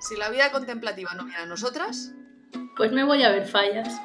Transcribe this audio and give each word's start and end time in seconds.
Si 0.00 0.16
la 0.16 0.30
vida 0.30 0.50
contemplativa 0.50 1.12
no 1.12 1.24
viene 1.26 1.40
a 1.40 1.46
nosotras, 1.46 2.14
Pues 2.74 2.90
me 2.90 3.04
voy 3.04 3.22
a 3.22 3.28
ver 3.28 3.46
fallas. 3.46 4.00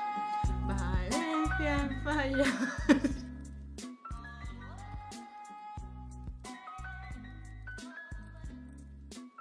Valencia 0.67 1.89
en 1.89 2.03
falla. 2.03 2.43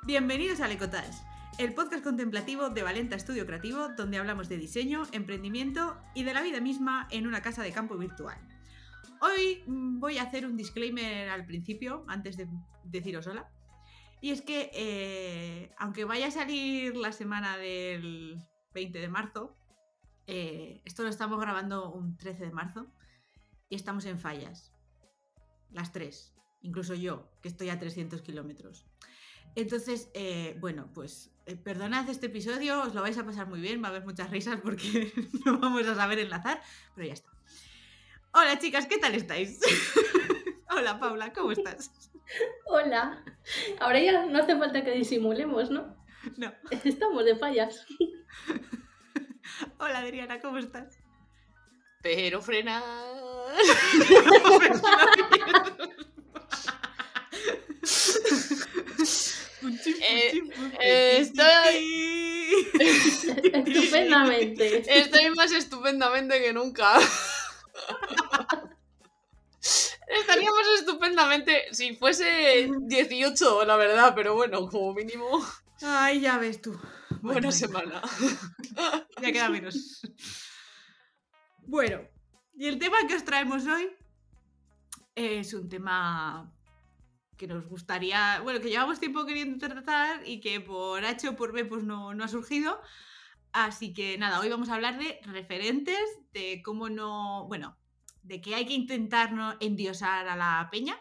Bienvenidos 0.07 0.61
a 0.61 0.69
Lecotage, 0.69 1.11
el 1.59 1.75
podcast 1.75 2.05
contemplativo 2.05 2.71
de 2.71 2.85
Valenta 2.85 3.17
Estudio 3.17 3.47
Creativo, 3.47 3.89
donde 3.97 4.19
hablamos 4.19 4.49
de 4.49 4.57
diseño, 4.57 5.03
emprendimiento 5.11 6.01
y 6.15 6.23
de 6.23 6.35
la 6.35 6.43
vida 6.43 6.61
misma 6.61 7.09
en 7.11 7.27
una 7.27 7.43
casa 7.43 7.65
de 7.65 7.73
campo 7.73 7.97
virtual. 7.97 8.39
Hoy 9.21 9.65
mm, 9.67 9.99
voy 9.99 10.19
a 10.19 10.23
hacer 10.23 10.47
un 10.47 10.57
disclaimer 10.57 11.29
al 11.31 11.45
principio, 11.47 12.05
antes 12.07 12.37
de 12.37 12.47
deciros 12.85 13.27
hola. 13.27 13.51
Y 14.25 14.31
es 14.31 14.41
que, 14.41 14.71
eh, 14.73 15.71
aunque 15.77 16.07
vaya 16.07 16.29
a 16.29 16.31
salir 16.31 16.97
la 16.97 17.13
semana 17.13 17.59
del 17.59 18.43
20 18.73 18.99
de 18.99 19.09
marzo, 19.09 19.55
eh, 20.27 20.81
esto 20.87 21.03
lo 21.03 21.11
estamos 21.11 21.39
grabando 21.39 21.93
un 21.93 22.17
13 22.17 22.47
de 22.47 22.51
marzo 22.51 22.87
y 23.69 23.75
estamos 23.77 24.07
en 24.07 24.19
fallas. 24.19 24.73
Las 25.73 25.93
tres. 25.93 26.33
Incluso 26.63 26.95
yo, 26.95 27.29
que 27.43 27.49
estoy 27.49 27.69
a 27.69 27.79
300 27.79 28.23
kilómetros. 28.23 28.87
Entonces, 29.57 30.09
eh, 30.15 30.57
bueno, 30.59 30.91
pues 30.95 31.31
perdonad 31.63 32.09
este 32.09 32.29
episodio, 32.29 32.81
os 32.81 32.95
lo 32.95 33.03
vais 33.03 33.19
a 33.19 33.27
pasar 33.27 33.47
muy 33.47 33.61
bien, 33.61 33.83
va 33.83 33.89
a 33.89 33.91
haber 33.91 34.07
muchas 34.07 34.31
risas 34.31 34.59
porque 34.63 35.13
no 35.45 35.59
vamos 35.59 35.87
a 35.87 35.95
saber 35.95 36.19
enlazar, 36.19 36.63
pero 36.95 37.09
ya 37.09 37.13
está. 37.13 37.29
Hola 38.33 38.59
chicas, 38.59 38.87
¿qué 38.87 38.97
tal 38.97 39.15
estáis? 39.17 39.61
Hola 40.71 40.99
Paula, 40.99 41.31
¿cómo 41.35 41.53
estás? 41.53 42.14
Hola. 42.67 43.23
Ahora 43.81 44.01
ya 44.01 44.27
no 44.27 44.39
hace 44.39 44.57
falta 44.57 44.85
que 44.85 44.93
disimulemos, 44.93 45.71
¿no? 45.71 45.97
No. 46.37 46.53
Estamos 46.85 47.25
de 47.25 47.37
fallas. 47.37 47.87
Hola 49.79 49.99
Adriana, 49.99 50.41
¿cómo 50.41 50.59
estás? 50.59 50.99
pero 52.03 52.43
frena. 52.43 52.83
Eh, 59.63 60.43
eh, 60.81 61.19
estoy- 61.21 62.69
Estupendamente. 63.53 64.83
Estoy 64.87 65.31
más 65.35 65.53
estupendamente 65.53 66.41
que 66.43 66.53
nunca. 66.53 66.99
Estaríamos 70.21 70.63
estupendamente 70.79 71.65
si 71.73 71.97
fuese 71.97 72.71
18, 72.81 73.65
la 73.65 73.77
verdad, 73.77 74.13
pero 74.15 74.35
bueno, 74.35 74.69
como 74.69 74.95
mínimo, 74.95 75.43
Ay, 75.83 76.21
ya 76.21 76.39
ves 76.39 76.61
tú. 76.61 76.79
Buena 77.21 77.53
semana. 77.53 78.03
Ya 79.21 79.33
queda 79.33 79.49
menos. 79.49 80.03
Bueno, 81.67 82.01
y 82.55 82.67
el 82.67 82.79
tema 82.79 82.99
que 83.07 83.15
os 83.15 83.25
traemos 83.25 83.65
hoy 83.67 83.89
es 85.15 85.55
un 85.55 85.69
tema 85.69 86.53
que 87.37 87.47
nos 87.47 87.67
gustaría, 87.67 88.41
bueno, 88.43 88.61
que 88.61 88.71
llevamos 88.71 89.01
tiempo 89.01 89.25
queriendo 89.25 89.67
tratar 89.67 90.27
y 90.27 90.41
que 90.41 90.61
por 90.61 91.05
H 91.05 91.29
o 91.29 91.37
por 91.37 91.53
B 91.53 91.65
pues 91.65 91.85
no, 91.85 92.13
no 92.15 92.25
ha 92.25 92.29
surgido. 92.29 92.81
Así 93.53 93.95
que 93.95 94.19
nada, 94.19 94.41
hoy 94.41 94.49
vamos 94.49 94.69
a 94.69 94.75
hablar 94.75 94.99
de 94.99 95.21
referentes, 95.23 96.03
de 96.33 96.61
cómo 96.65 96.89
no, 96.89 97.47
bueno, 97.47 97.79
de 98.25 98.41
que 98.41 98.55
hay 98.55 98.67
que 98.67 98.73
intentar 98.75 99.33
no 99.33 99.57
endiosar 99.61 100.27
a 100.29 100.35
la 100.37 100.69
peña. 100.71 100.99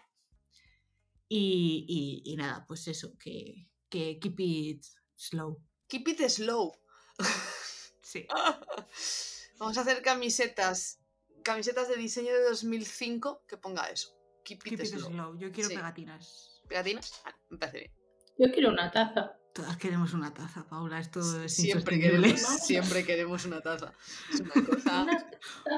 Y, 1.27 1.85
y- 1.87 2.31
y 2.31 2.35
nada, 2.35 2.65
pues 2.67 2.87
eso, 2.87 3.17
que, 3.17 3.67
que 3.89 4.19
keep 4.19 4.39
it 4.39 4.85
slow. 5.15 5.59
Keep 5.87 6.07
it 6.09 6.21
slow. 6.29 6.71
Sí. 8.01 8.27
Vamos 9.57 9.75
a 9.77 9.81
hacer 9.81 10.03
camisetas, 10.03 10.99
camisetas 11.43 11.87
de 11.87 11.95
diseño 11.95 12.31
de 12.31 12.43
2005 12.43 13.43
que 13.47 13.57
ponga 13.57 13.89
eso. 13.89 14.09
Keep 14.43 14.57
it, 14.59 14.69
Keep 14.69 14.79
it 14.81 14.85
slow. 14.87 15.09
slow. 15.09 15.37
Yo 15.39 15.51
quiero 15.51 15.69
Sí. 15.69 15.75
pegatinas. 15.75 16.61
¿Pegatinas? 16.67 17.21
Vale, 17.23 17.37
me 17.49 17.57
parece 17.57 17.77
bien. 17.79 17.91
Yo 18.37 18.51
quiero 18.53 18.69
una 18.69 18.91
taza. 18.91 19.35
Todas 19.53 19.77
queremos 19.77 20.13
una 20.13 20.33
taza, 20.33 20.65
Paula. 20.67 20.99
Esto 20.99 21.19
es 21.43 21.55
Siempre 21.55 21.99
queremos, 21.99 22.41
siempre 22.41 23.05
queremos 23.05 23.45
una 23.45 23.61
taza. 23.61 23.93
Es 24.33 24.39
una 24.41 24.53
cosa. 24.65 25.03
Una 25.03 25.19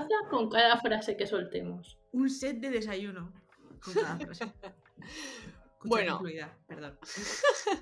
taza 0.08 0.30
con 0.30 0.50
cada 0.50 0.80
frase 0.80 1.18
que 1.18 1.28
soltemos. 1.28 1.97
Un 2.14 2.30
set 2.30 2.58
de 2.59 2.69
desayuno. 2.69 3.34
Con 3.84 3.94
cada 3.94 4.18
frase. 4.18 4.46
Cuchara 5.80 5.84
Bueno. 5.84 6.14
incluida, 6.16 6.58
perdón. 6.68 6.97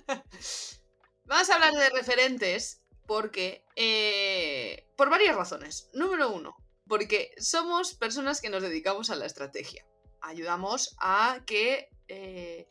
Vamos 1.25 1.49
a 1.49 1.53
hablar 1.55 1.73
de 1.73 1.89
referentes 1.91 2.81
porque. 3.05 3.63
eh, 3.75 4.87
por 4.97 5.09
varias 5.11 5.35
razones. 5.35 5.89
Número 5.93 6.31
uno, 6.31 6.55
porque 6.87 7.31
somos 7.37 7.93
personas 7.93 8.41
que 8.41 8.49
nos 8.49 8.63
dedicamos 8.63 9.09
a 9.11 9.15
la 9.15 9.25
estrategia. 9.25 9.85
Ayudamos 10.21 10.95
a 10.99 11.41
que 11.45 11.89
eh, 12.07 12.67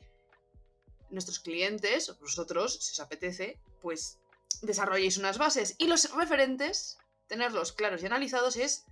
nuestros 1.12 1.38
clientes, 1.40 2.16
vosotros, 2.20 2.78
si 2.80 2.92
os 2.92 3.00
apetece, 3.00 3.60
pues 3.80 4.18
desarrolléis 4.62 5.18
unas 5.18 5.38
bases. 5.38 5.74
Y 5.78 5.86
los 5.86 6.12
referentes, 6.14 6.98
tenerlos 7.28 7.72
claros 7.72 8.02
y 8.02 8.06
analizados 8.06 8.56
es 8.56 8.84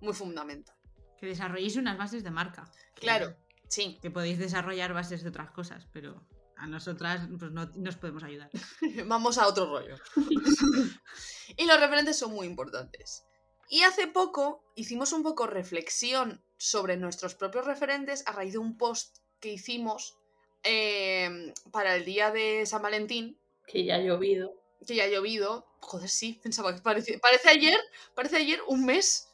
muy 0.00 0.14
fundamental. 0.14 0.74
Que 1.18 1.26
desarrolléis 1.26 1.76
unas 1.76 1.96
bases 1.96 2.24
de 2.24 2.30
marca. 2.30 2.70
Que- 2.94 3.00
Claro, 3.02 3.36
sí. 3.68 3.98
Que 4.02 4.10
podéis 4.10 4.38
desarrollar 4.38 4.92
bases 4.92 5.22
de 5.22 5.28
otras 5.28 5.50
cosas, 5.50 5.86
pero 5.92 6.26
a 6.56 6.66
nosotras 6.66 7.28
pues, 7.38 7.52
no 7.52 7.66
nos 7.74 7.96
podemos 7.96 8.22
ayudar. 8.22 8.50
Vamos 9.06 9.38
a 9.38 9.46
otro 9.46 9.66
rollo. 9.66 9.96
y 11.56 11.66
los 11.66 11.80
referentes 11.80 12.18
son 12.18 12.32
muy 12.32 12.46
importantes. 12.46 13.24
Y 13.68 13.82
hace 13.82 14.06
poco 14.06 14.62
hicimos 14.76 15.12
un 15.12 15.22
poco 15.22 15.46
reflexión 15.46 16.42
sobre 16.56 16.96
nuestros 16.96 17.34
propios 17.34 17.66
referentes 17.66 18.22
a 18.26 18.32
raíz 18.32 18.52
de 18.52 18.58
un 18.58 18.76
post 18.78 19.18
que 19.40 19.52
hicimos 19.52 20.16
eh, 20.62 21.52
para 21.70 21.96
el 21.96 22.04
día 22.04 22.30
de 22.30 22.64
San 22.66 22.82
Valentín, 22.82 23.38
Que 23.66 23.84
ya 23.84 23.96
ha 23.96 24.00
llovido. 24.00 24.54
que 24.86 24.94
ya 24.94 25.04
ha 25.04 25.08
llovido. 25.08 25.66
Joder, 25.80 26.08
sí, 26.08 26.40
pensaba 26.42 26.74
que 26.74 26.82
parece, 26.82 27.18
parece 27.18 27.48
ayer, 27.48 27.78
parece 28.14 28.36
ayer 28.36 28.60
un 28.66 28.84
mes. 28.84 29.28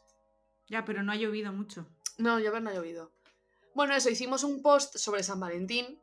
Ya, 0.68 0.84
pero 0.84 1.02
no 1.02 1.12
ha 1.12 1.16
llovido 1.16 1.52
mucho. 1.52 1.86
No, 2.18 2.38
llover 2.38 2.62
no 2.62 2.70
ha 2.70 2.74
llovido. 2.74 3.12
Bueno, 3.74 3.94
eso, 3.94 4.10
hicimos 4.10 4.44
un 4.44 4.62
post 4.62 4.96
sobre 4.96 5.22
San 5.22 5.40
Valentín 5.40 5.98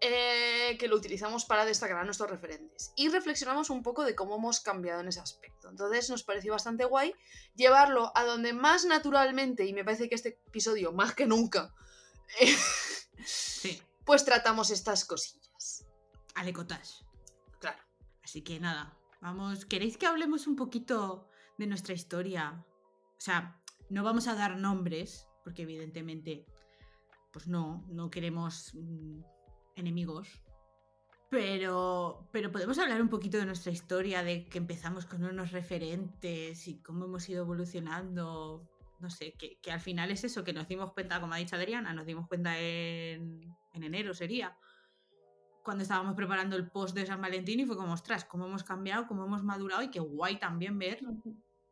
eh, 0.00 0.76
que 0.80 0.88
lo 0.88 0.96
utilizamos 0.96 1.44
para 1.44 1.64
destacar 1.64 1.96
a 1.98 2.04
nuestros 2.04 2.28
referentes. 2.28 2.92
Y 2.96 3.08
reflexionamos 3.08 3.70
un 3.70 3.84
poco 3.84 4.04
de 4.04 4.16
cómo 4.16 4.34
hemos 4.36 4.58
cambiado 4.60 5.00
en 5.00 5.06
ese 5.06 5.20
aspecto. 5.20 5.68
Entonces 5.68 6.10
nos 6.10 6.24
pareció 6.24 6.52
bastante 6.52 6.84
guay 6.84 7.14
llevarlo 7.54 8.10
a 8.16 8.24
donde 8.24 8.52
más 8.52 8.84
naturalmente, 8.84 9.64
y 9.64 9.72
me 9.72 9.84
parece 9.84 10.08
que 10.08 10.16
este 10.16 10.40
episodio 10.48 10.90
más 10.90 11.14
que 11.14 11.26
nunca, 11.26 11.72
eh, 12.40 12.56
Sí, 13.24 13.80
pues 14.04 14.24
tratamos 14.24 14.70
estas 14.70 15.04
cosillas. 15.04 15.86
alecotage. 16.34 17.04
Claro. 17.60 17.78
Así 18.22 18.42
que 18.42 18.58
nada, 18.60 18.96
vamos. 19.20 19.64
¿Queréis 19.64 19.96
que 19.96 20.06
hablemos 20.06 20.46
un 20.46 20.56
poquito 20.56 21.28
de 21.58 21.66
nuestra 21.66 21.94
historia? 21.94 22.64
O 23.16 23.20
sea, 23.20 23.60
no 23.88 24.02
vamos 24.02 24.26
a 24.28 24.34
dar 24.34 24.56
nombres, 24.56 25.28
porque 25.44 25.62
evidentemente, 25.62 26.46
pues 27.32 27.46
no, 27.46 27.84
no 27.88 28.10
queremos 28.10 28.72
mm, 28.74 29.20
enemigos. 29.76 30.28
Pero, 31.30 32.28
pero 32.30 32.52
podemos 32.52 32.78
hablar 32.78 33.00
un 33.00 33.08
poquito 33.08 33.38
de 33.38 33.46
nuestra 33.46 33.72
historia, 33.72 34.22
de 34.22 34.44
que 34.44 34.58
empezamos 34.58 35.06
con 35.06 35.24
unos 35.24 35.50
referentes 35.50 36.68
y 36.68 36.82
cómo 36.82 37.06
hemos 37.06 37.28
ido 37.28 37.42
evolucionando. 37.42 38.68
No 39.00 39.10
sé, 39.10 39.32
que, 39.32 39.58
que 39.60 39.72
al 39.72 39.80
final 39.80 40.10
es 40.10 40.24
eso, 40.24 40.44
que 40.44 40.52
nos 40.52 40.68
dimos 40.68 40.92
cuenta, 40.92 41.20
como 41.20 41.34
ha 41.34 41.38
dicho 41.38 41.56
Adriana, 41.56 41.92
nos 41.94 42.06
dimos 42.06 42.28
cuenta 42.28 42.60
en, 42.60 43.56
en 43.72 43.84
enero 43.84 44.14
sería, 44.14 44.56
cuando 45.62 45.82
estábamos 45.82 46.14
preparando 46.14 46.56
el 46.56 46.70
post 46.70 46.94
de 46.94 47.06
San 47.06 47.20
Valentín 47.20 47.60
y 47.60 47.66
fue 47.66 47.76
como, 47.76 47.92
ostras, 47.92 48.24
cómo 48.24 48.46
hemos 48.46 48.64
cambiado, 48.64 49.06
cómo 49.06 49.24
hemos 49.24 49.42
madurado 49.42 49.82
y 49.82 49.90
qué 49.90 50.00
guay 50.00 50.38
también 50.38 50.78
ver, 50.78 51.00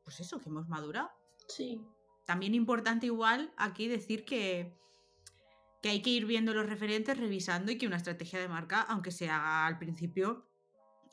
pues 0.04 0.20
eso, 0.20 0.40
que 0.40 0.48
hemos 0.48 0.68
madurado. 0.68 1.10
Sí. 1.48 1.80
También 2.24 2.54
importante 2.54 3.06
igual 3.06 3.52
aquí 3.56 3.88
decir 3.88 4.24
que, 4.24 4.78
que 5.82 5.88
hay 5.90 6.02
que 6.02 6.10
ir 6.10 6.26
viendo 6.26 6.54
los 6.54 6.68
referentes, 6.68 7.18
revisando 7.18 7.72
y 7.72 7.78
que 7.78 7.86
una 7.86 7.96
estrategia 7.96 8.38
de 8.38 8.48
marca, 8.48 8.82
aunque 8.82 9.10
se 9.10 9.28
haga 9.28 9.66
al 9.66 9.78
principio, 9.78 10.46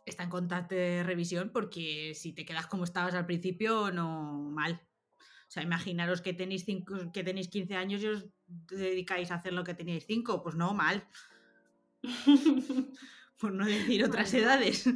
está 0.05 0.23
en 0.23 0.29
constante 0.29 1.03
revisión 1.03 1.51
porque 1.51 2.13
si 2.15 2.33
te 2.33 2.45
quedas 2.45 2.67
como 2.67 2.83
estabas 2.83 3.13
al 3.15 3.25
principio, 3.25 3.91
no 3.91 4.49
mal. 4.51 4.81
O 5.47 5.49
sea, 5.49 5.63
imaginaros 5.63 6.21
que 6.21 6.33
tenéis, 6.33 6.65
cinco- 6.65 7.11
que 7.13 7.23
tenéis 7.23 7.47
15 7.47 7.75
años 7.75 8.01
y 8.03 8.07
os 8.07 8.25
dedicáis 8.47 9.31
a 9.31 9.35
hacer 9.35 9.53
lo 9.53 9.63
que 9.63 9.73
teníais 9.73 10.05
5, 10.05 10.43
pues 10.43 10.55
no, 10.55 10.73
mal. 10.73 11.07
Por 13.39 13.53
no 13.53 13.65
decir 13.65 14.03
otras 14.03 14.33
edades. 14.33 14.89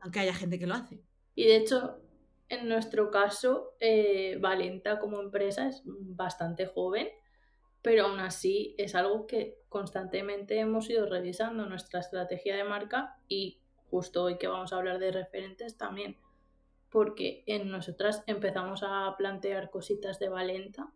Aunque 0.00 0.20
haya 0.20 0.34
gente 0.34 0.58
que 0.58 0.66
lo 0.66 0.74
hace. 0.74 1.00
Y 1.34 1.44
de 1.44 1.56
hecho, 1.56 2.00
en 2.48 2.68
nuestro 2.68 3.10
caso, 3.10 3.74
eh, 3.80 4.38
Valenta 4.40 4.98
como 4.98 5.20
empresa 5.20 5.68
es 5.68 5.82
bastante 5.84 6.66
joven, 6.66 7.08
pero 7.82 8.06
aún 8.06 8.20
así 8.20 8.74
es 8.78 8.94
algo 8.94 9.26
que 9.26 9.58
constantemente 9.68 10.58
hemos 10.58 10.88
ido 10.88 11.06
revisando 11.06 11.66
nuestra 11.66 12.00
estrategia 12.00 12.56
de 12.56 12.64
marca 12.64 13.16
y 13.28 13.60
justo 13.90 14.24
hoy 14.24 14.38
que 14.38 14.46
vamos 14.48 14.72
a 14.72 14.76
hablar 14.76 14.98
de 14.98 15.12
referentes 15.12 15.76
también, 15.76 16.16
porque 16.92 17.42
en 17.46 17.70
nosotras 17.70 18.22
empezamos 18.26 18.82
a 18.86 19.14
plantear 19.16 19.70
cositas 19.70 20.18
de 20.18 20.28
Valenta 20.28 20.92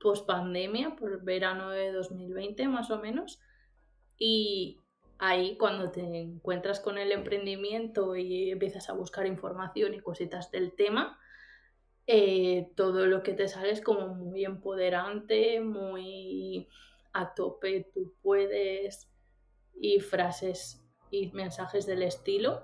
post 0.00 0.26
pandemia, 0.26 0.96
por 0.96 1.24
verano 1.24 1.70
de 1.70 1.90
2020 1.90 2.68
más 2.68 2.90
o 2.90 2.98
menos, 2.98 3.40
y 4.18 4.80
ahí 5.18 5.56
cuando 5.56 5.90
te 5.90 6.02
encuentras 6.02 6.78
con 6.78 6.98
el 6.98 7.10
emprendimiento 7.10 8.14
y 8.14 8.50
empiezas 8.50 8.90
a 8.90 8.92
buscar 8.92 9.26
información 9.26 9.94
y 9.94 10.00
cositas 10.00 10.50
del 10.50 10.74
tema, 10.74 11.18
eh, 12.06 12.70
todo 12.76 13.06
lo 13.06 13.22
que 13.22 13.32
te 13.32 13.48
sale 13.48 13.70
es 13.70 13.80
como 13.80 14.08
muy 14.08 14.44
empoderante, 14.44 15.60
muy 15.60 16.68
a 17.14 17.34
tope, 17.34 17.90
tú 17.94 18.12
puedes, 18.22 19.08
y 19.74 20.00
frases 20.00 20.84
y 21.10 21.32
mensajes 21.32 21.86
del 21.86 22.02
estilo, 22.02 22.62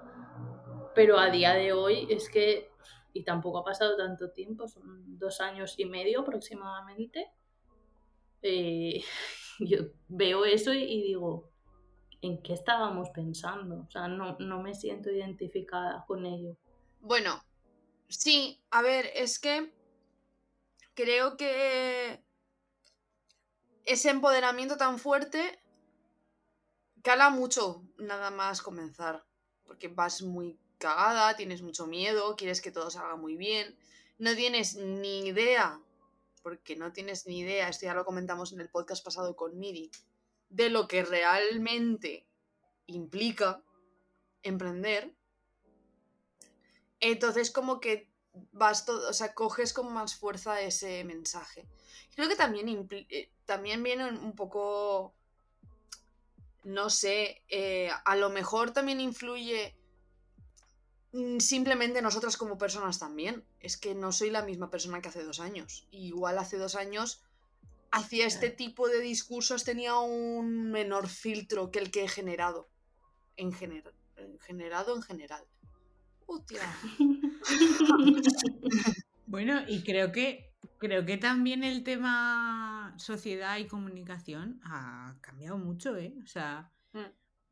pero 0.94 1.18
a 1.18 1.30
día 1.30 1.54
de 1.54 1.72
hoy 1.72 2.06
es 2.10 2.28
que, 2.28 2.70
y 3.12 3.24
tampoco 3.24 3.58
ha 3.58 3.64
pasado 3.64 3.96
tanto 3.96 4.30
tiempo, 4.30 4.68
son 4.68 5.18
dos 5.18 5.40
años 5.40 5.74
y 5.78 5.84
medio 5.84 6.20
aproximadamente, 6.20 7.30
eh, 8.42 9.02
yo 9.60 9.78
veo 10.08 10.44
eso 10.44 10.72
y 10.72 11.02
digo, 11.02 11.50
¿en 12.22 12.42
qué 12.42 12.54
estábamos 12.54 13.10
pensando? 13.10 13.84
O 13.86 13.90
sea, 13.90 14.08
no, 14.08 14.36
no 14.38 14.62
me 14.62 14.74
siento 14.74 15.10
identificada 15.10 16.04
con 16.06 16.26
ello. 16.26 16.56
Bueno, 17.00 17.42
sí, 18.08 18.62
a 18.70 18.82
ver, 18.82 19.10
es 19.14 19.38
que 19.38 19.72
creo 20.94 21.36
que 21.36 22.22
ese 23.84 24.10
empoderamiento 24.10 24.76
tan 24.76 24.98
fuerte 24.98 25.62
cala 27.02 27.30
mucho 27.30 27.82
nada 27.98 28.30
más 28.30 28.60
comenzar, 28.60 29.24
porque 29.64 29.88
vas 29.88 30.22
muy 30.22 30.58
cagada, 30.80 31.36
tienes 31.36 31.62
mucho 31.62 31.86
miedo, 31.86 32.34
quieres 32.34 32.60
que 32.60 32.72
todo 32.72 32.90
salga 32.90 33.14
muy 33.14 33.36
bien, 33.36 33.76
no 34.18 34.34
tienes 34.34 34.74
ni 34.76 35.28
idea, 35.28 35.78
porque 36.42 36.74
no 36.74 36.92
tienes 36.92 37.26
ni 37.26 37.40
idea, 37.40 37.68
esto 37.68 37.86
ya 37.86 37.94
lo 37.94 38.04
comentamos 38.04 38.52
en 38.52 38.60
el 38.60 38.68
podcast 38.68 39.04
pasado 39.04 39.36
con 39.36 39.58
Miri, 39.58 39.90
de 40.48 40.70
lo 40.70 40.88
que 40.88 41.04
realmente 41.04 42.26
implica 42.86 43.62
emprender. 44.42 45.14
Entonces 46.98 47.50
como 47.50 47.78
que 47.78 48.08
vas 48.52 48.84
todo, 48.84 49.08
o 49.08 49.12
sea, 49.12 49.34
coges 49.34 49.72
con 49.72 49.92
más 49.92 50.16
fuerza 50.16 50.60
ese 50.60 51.04
mensaje. 51.04 51.68
Creo 52.14 52.28
que 52.28 52.36
también, 52.36 52.88
eh, 52.90 53.30
también 53.44 53.82
viene 53.82 54.08
un 54.08 54.34
poco, 54.34 55.14
no 56.64 56.90
sé, 56.90 57.42
eh, 57.48 57.90
a 58.04 58.16
lo 58.16 58.30
mejor 58.30 58.72
también 58.72 59.00
influye 59.00 59.76
simplemente 61.38 62.02
nosotras 62.02 62.36
como 62.36 62.58
personas 62.58 62.98
también. 62.98 63.44
Es 63.60 63.76
que 63.76 63.94
no 63.94 64.12
soy 64.12 64.30
la 64.30 64.42
misma 64.42 64.70
persona 64.70 65.00
que 65.00 65.08
hace 65.08 65.24
dos 65.24 65.40
años. 65.40 65.86
igual 65.90 66.38
hace 66.38 66.56
dos 66.56 66.74
años 66.74 67.22
hacia 67.92 68.26
este 68.26 68.50
tipo 68.50 68.88
de 68.88 69.00
discursos 69.00 69.64
tenía 69.64 69.98
un 69.98 70.70
menor 70.70 71.08
filtro 71.08 71.70
que 71.70 71.80
el 71.80 71.90
que 71.90 72.04
he 72.04 72.08
generado. 72.08 72.68
En, 73.36 73.52
general 73.52 73.94
generado 74.40 74.96
en 74.96 75.02
general. 75.02 75.44
Hostia. 76.26 76.60
bueno, 79.26 79.62
y 79.66 79.82
creo 79.82 80.12
que 80.12 80.50
creo 80.78 81.04
que 81.04 81.16
también 81.16 81.64
el 81.64 81.84
tema 81.84 82.94
sociedad 82.96 83.58
y 83.58 83.66
comunicación 83.66 84.60
ha 84.64 85.16
cambiado 85.20 85.58
mucho, 85.58 85.96
¿eh? 85.96 86.14
O 86.22 86.26
sea, 86.26 86.70
mm. 86.92 87.00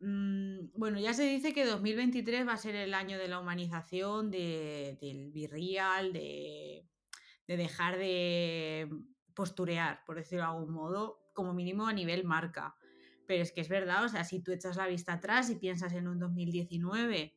Mm, 0.00 0.70
bueno, 0.74 1.00
ya 1.00 1.12
se 1.12 1.24
dice 1.24 1.52
que 1.52 1.64
2023 1.64 2.46
va 2.46 2.52
a 2.52 2.56
ser 2.56 2.76
el 2.76 2.94
año 2.94 3.18
de 3.18 3.28
la 3.28 3.40
humanización, 3.40 4.30
de, 4.30 4.96
del 5.00 5.32
virreal, 5.32 6.12
de, 6.12 6.86
de 7.46 7.56
dejar 7.56 7.98
de 7.98 8.88
posturear, 9.34 10.04
por 10.04 10.16
decirlo 10.16 10.44
de 10.44 10.50
algún 10.50 10.72
modo, 10.72 11.20
como 11.34 11.54
mínimo 11.54 11.86
a 11.86 11.92
nivel 11.92 12.24
marca. 12.24 12.76
Pero 13.26 13.42
es 13.42 13.52
que 13.52 13.60
es 13.60 13.68
verdad, 13.68 14.04
o 14.04 14.08
sea, 14.08 14.24
si 14.24 14.40
tú 14.40 14.52
echas 14.52 14.76
la 14.76 14.86
vista 14.86 15.14
atrás 15.14 15.50
y 15.50 15.56
piensas 15.56 15.92
en 15.92 16.08
un 16.08 16.18
2019, 16.18 17.34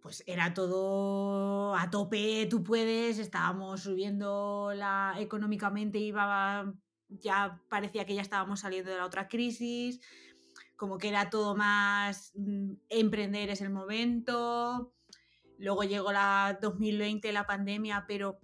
pues 0.00 0.22
era 0.26 0.54
todo 0.54 1.74
a 1.74 1.90
tope, 1.90 2.46
tú 2.48 2.62
puedes, 2.62 3.18
estábamos 3.18 3.82
subiendo 3.82 4.72
la 4.74 5.16
económicamente, 5.18 5.98
iba, 5.98 6.72
ya 7.08 7.60
parecía 7.68 8.04
que 8.04 8.14
ya 8.14 8.22
estábamos 8.22 8.60
saliendo 8.60 8.90
de 8.90 8.98
la 8.98 9.06
otra 9.06 9.26
crisis, 9.26 10.00
como 10.76 10.98
que 10.98 11.08
era 11.08 11.30
todo 11.30 11.56
más 11.56 12.32
mm, 12.36 12.72
emprender 12.88 13.50
es 13.50 13.60
el 13.60 13.70
momento. 13.70 14.92
Luego 15.58 15.84
llegó 15.84 16.12
la 16.12 16.58
2020, 16.60 17.32
la 17.32 17.46
pandemia, 17.46 18.04
pero 18.06 18.38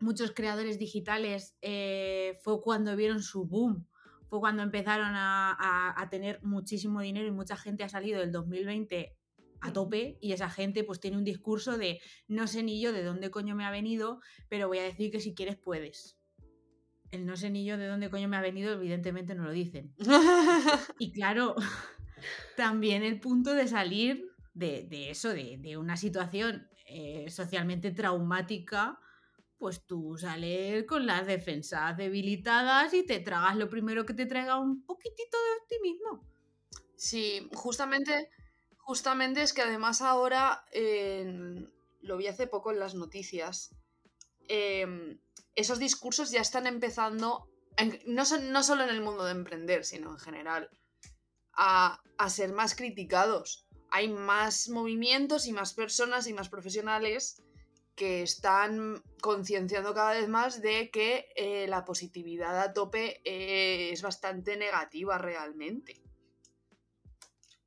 muchos 0.00 0.32
creadores 0.32 0.78
digitales 0.78 1.56
eh, 1.62 2.38
fue 2.42 2.60
cuando 2.60 2.94
vieron 2.96 3.22
su 3.22 3.46
boom, 3.46 3.86
fue 4.28 4.40
cuando 4.40 4.62
empezaron 4.62 5.12
a, 5.14 6.08
tener 6.10 6.42
muchísimo 6.42 7.00
dinero 7.00 7.28
y 7.28 7.30
mucha 7.30 7.56
gente 7.56 7.84
ha 7.84 7.88
salido 7.88 8.20
del 8.20 8.32
2020 8.32 9.16
a 9.60 9.72
tope 9.72 10.18
y 10.20 10.32
esa 10.32 10.50
gente 10.50 10.84
pues 10.84 11.00
tiene 11.00 11.16
un 11.16 11.24
discurso 11.24 11.78
de 11.78 12.00
no 12.26 12.46
sé 12.48 12.62
ni 12.62 12.82
yo 12.82 12.92
de 12.92 13.04
dónde 13.04 13.30
coño 13.30 13.54
me 13.54 13.64
ha 13.64 13.70
venido, 13.70 14.20
pero 14.48 14.68
voy 14.68 14.78
a 14.78 14.82
decir 14.82 15.10
que 15.10 15.20
si 15.20 15.34
quieres 15.34 15.56
puedes. 15.56 16.18
El 17.12 17.26
no 17.26 17.36
sé 17.36 17.50
ni 17.50 17.64
yo 17.64 17.76
de 17.76 17.86
dónde 17.86 18.08
coño 18.08 18.26
me 18.26 18.38
ha 18.38 18.40
venido, 18.40 18.72
evidentemente 18.72 19.34
no 19.34 19.44
lo 19.44 19.52
dicen. 19.52 19.94
y 20.98 21.12
claro, 21.12 21.54
también 22.56 23.02
el 23.02 23.20
punto 23.20 23.52
de 23.52 23.68
salir 23.68 24.32
de, 24.54 25.10
eso, 25.10 25.28
de, 25.28 25.76
una 25.76 25.96
situación 25.96 26.68
eh, 26.86 27.28
socialmente 27.30 27.90
traumática, 27.90 28.98
pues 29.58 29.84
tú 29.86 30.16
sales 30.16 30.84
con 30.84 31.06
las 31.06 31.26
defensas 31.26 31.96
debilitadas 31.96 32.92
y 32.94 33.04
te 33.04 33.20
tragas 33.20 33.56
lo 33.56 33.68
primero 33.68 34.04
que 34.06 34.14
te 34.14 34.26
traiga 34.26 34.58
un 34.58 34.82
poquitito 34.82 35.36
de 35.36 35.62
optimismo. 35.62 36.24
Sí, 36.96 37.48
justamente, 37.54 38.30
justamente 38.78 39.42
es 39.42 39.52
que 39.52 39.62
además 39.62 40.00
ahora, 40.00 40.64
lo 42.00 42.16
vi 42.16 42.26
hace 42.26 42.46
poco 42.46 42.72
en 42.72 42.78
las 42.78 42.94
noticias, 42.94 43.74
em, 44.48 45.18
esos 45.54 45.78
discursos 45.78 46.30
ya 46.30 46.40
están 46.40 46.66
empezando, 46.66 47.48
no, 48.06 48.24
solo 48.24 48.84
en 48.84 48.90
el 48.90 49.00
mundo 49.00 49.24
de 49.24 49.32
emprender, 49.32 49.84
sino 49.84 50.10
en 50.10 50.18
general, 50.18 50.70
a, 51.54 52.00
ser 52.28 52.52
más 52.52 52.74
criticados. 52.74 53.66
Hay 53.90 54.08
más 54.08 54.68
movimientos 54.68 55.46
y 55.46 55.52
más 55.52 55.74
personas 55.74 56.26
y 56.26 56.32
más 56.32 56.48
profesionales 56.48 57.42
que 57.94 58.22
están 58.22 59.02
concienciando 59.20 59.92
cada 59.92 60.14
vez 60.14 60.28
más 60.28 60.62
de 60.62 60.90
que 60.90 61.28
eh, 61.36 61.66
la 61.68 61.84
positividad 61.84 62.58
a 62.58 62.72
tope 62.72 63.20
eh, 63.24 63.90
es 63.92 64.00
bastante 64.00 64.56
negativa 64.56 65.18
realmente. 65.18 66.02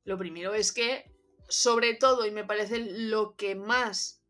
Lo 0.02 0.18
primero 0.18 0.54
es 0.54 0.72
que, 0.72 1.12
sobre 1.48 1.94
todo, 1.94 2.26
y 2.26 2.32
me 2.32 2.44
parece 2.44 2.78
lo 2.78 3.36
que 3.36 3.54
más, 3.54 4.22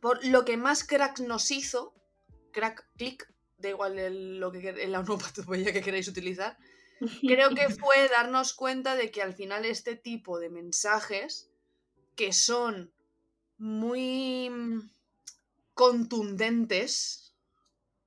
por 0.00 0.24
lo 0.26 0.44
que 0.44 0.56
más 0.56 0.84
crack 0.84 1.20
nos 1.20 1.50
hizo, 1.50 1.95
crack, 2.56 2.88
click, 2.96 3.30
da 3.58 3.68
igual 3.68 4.40
lo 4.40 4.50
que 4.50 4.86
la 4.88 5.00
onomatopeya 5.00 5.74
que 5.74 5.82
queráis 5.82 6.08
utilizar, 6.08 6.56
creo 7.20 7.50
que 7.50 7.68
fue 7.68 8.08
darnos 8.08 8.54
cuenta 8.54 8.96
de 8.96 9.10
que 9.10 9.20
al 9.20 9.34
final 9.34 9.66
este 9.66 9.94
tipo 9.94 10.38
de 10.38 10.48
mensajes 10.48 11.50
que 12.14 12.32
son 12.32 12.90
muy 13.58 14.50
contundentes, 15.74 17.34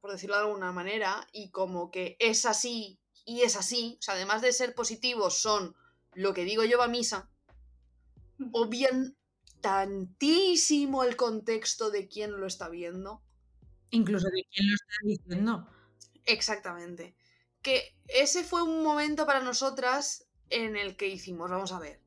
por 0.01 0.11
decirlo 0.11 0.35
de 0.37 0.41
alguna 0.41 0.71
manera, 0.71 1.27
y 1.31 1.51
como 1.51 1.91
que 1.91 2.17
es 2.17 2.47
así 2.47 2.99
y 3.25 3.43
es 3.43 3.55
así, 3.55 3.97
o 3.99 4.01
sea, 4.01 4.15
además 4.15 4.41
de 4.41 4.51
ser 4.51 4.73
positivos, 4.73 5.37
son 5.37 5.75
lo 6.13 6.33
que 6.33 6.43
digo 6.43 6.63
yo 6.63 6.81
a 6.81 6.87
misa, 6.87 7.29
o 8.51 8.65
bien 8.65 9.15
tantísimo 9.61 11.03
el 11.03 11.15
contexto 11.15 11.91
de 11.91 12.07
quién 12.07 12.31
lo 12.39 12.47
está 12.47 12.67
viendo. 12.69 13.21
Incluso 13.91 14.27
de 14.29 14.45
quién 14.51 14.69
lo 14.69 14.75
está 14.75 14.95
diciendo. 15.03 15.67
Exactamente. 16.25 17.15
Que 17.61 17.95
ese 18.07 18.43
fue 18.43 18.61
un 18.63 18.83
momento 18.83 19.25
para 19.25 19.41
nosotras 19.41 20.27
en 20.49 20.75
el 20.75 20.95
que 20.95 21.07
hicimos, 21.07 21.49
vamos 21.49 21.71
a 21.71 21.79
ver, 21.79 21.99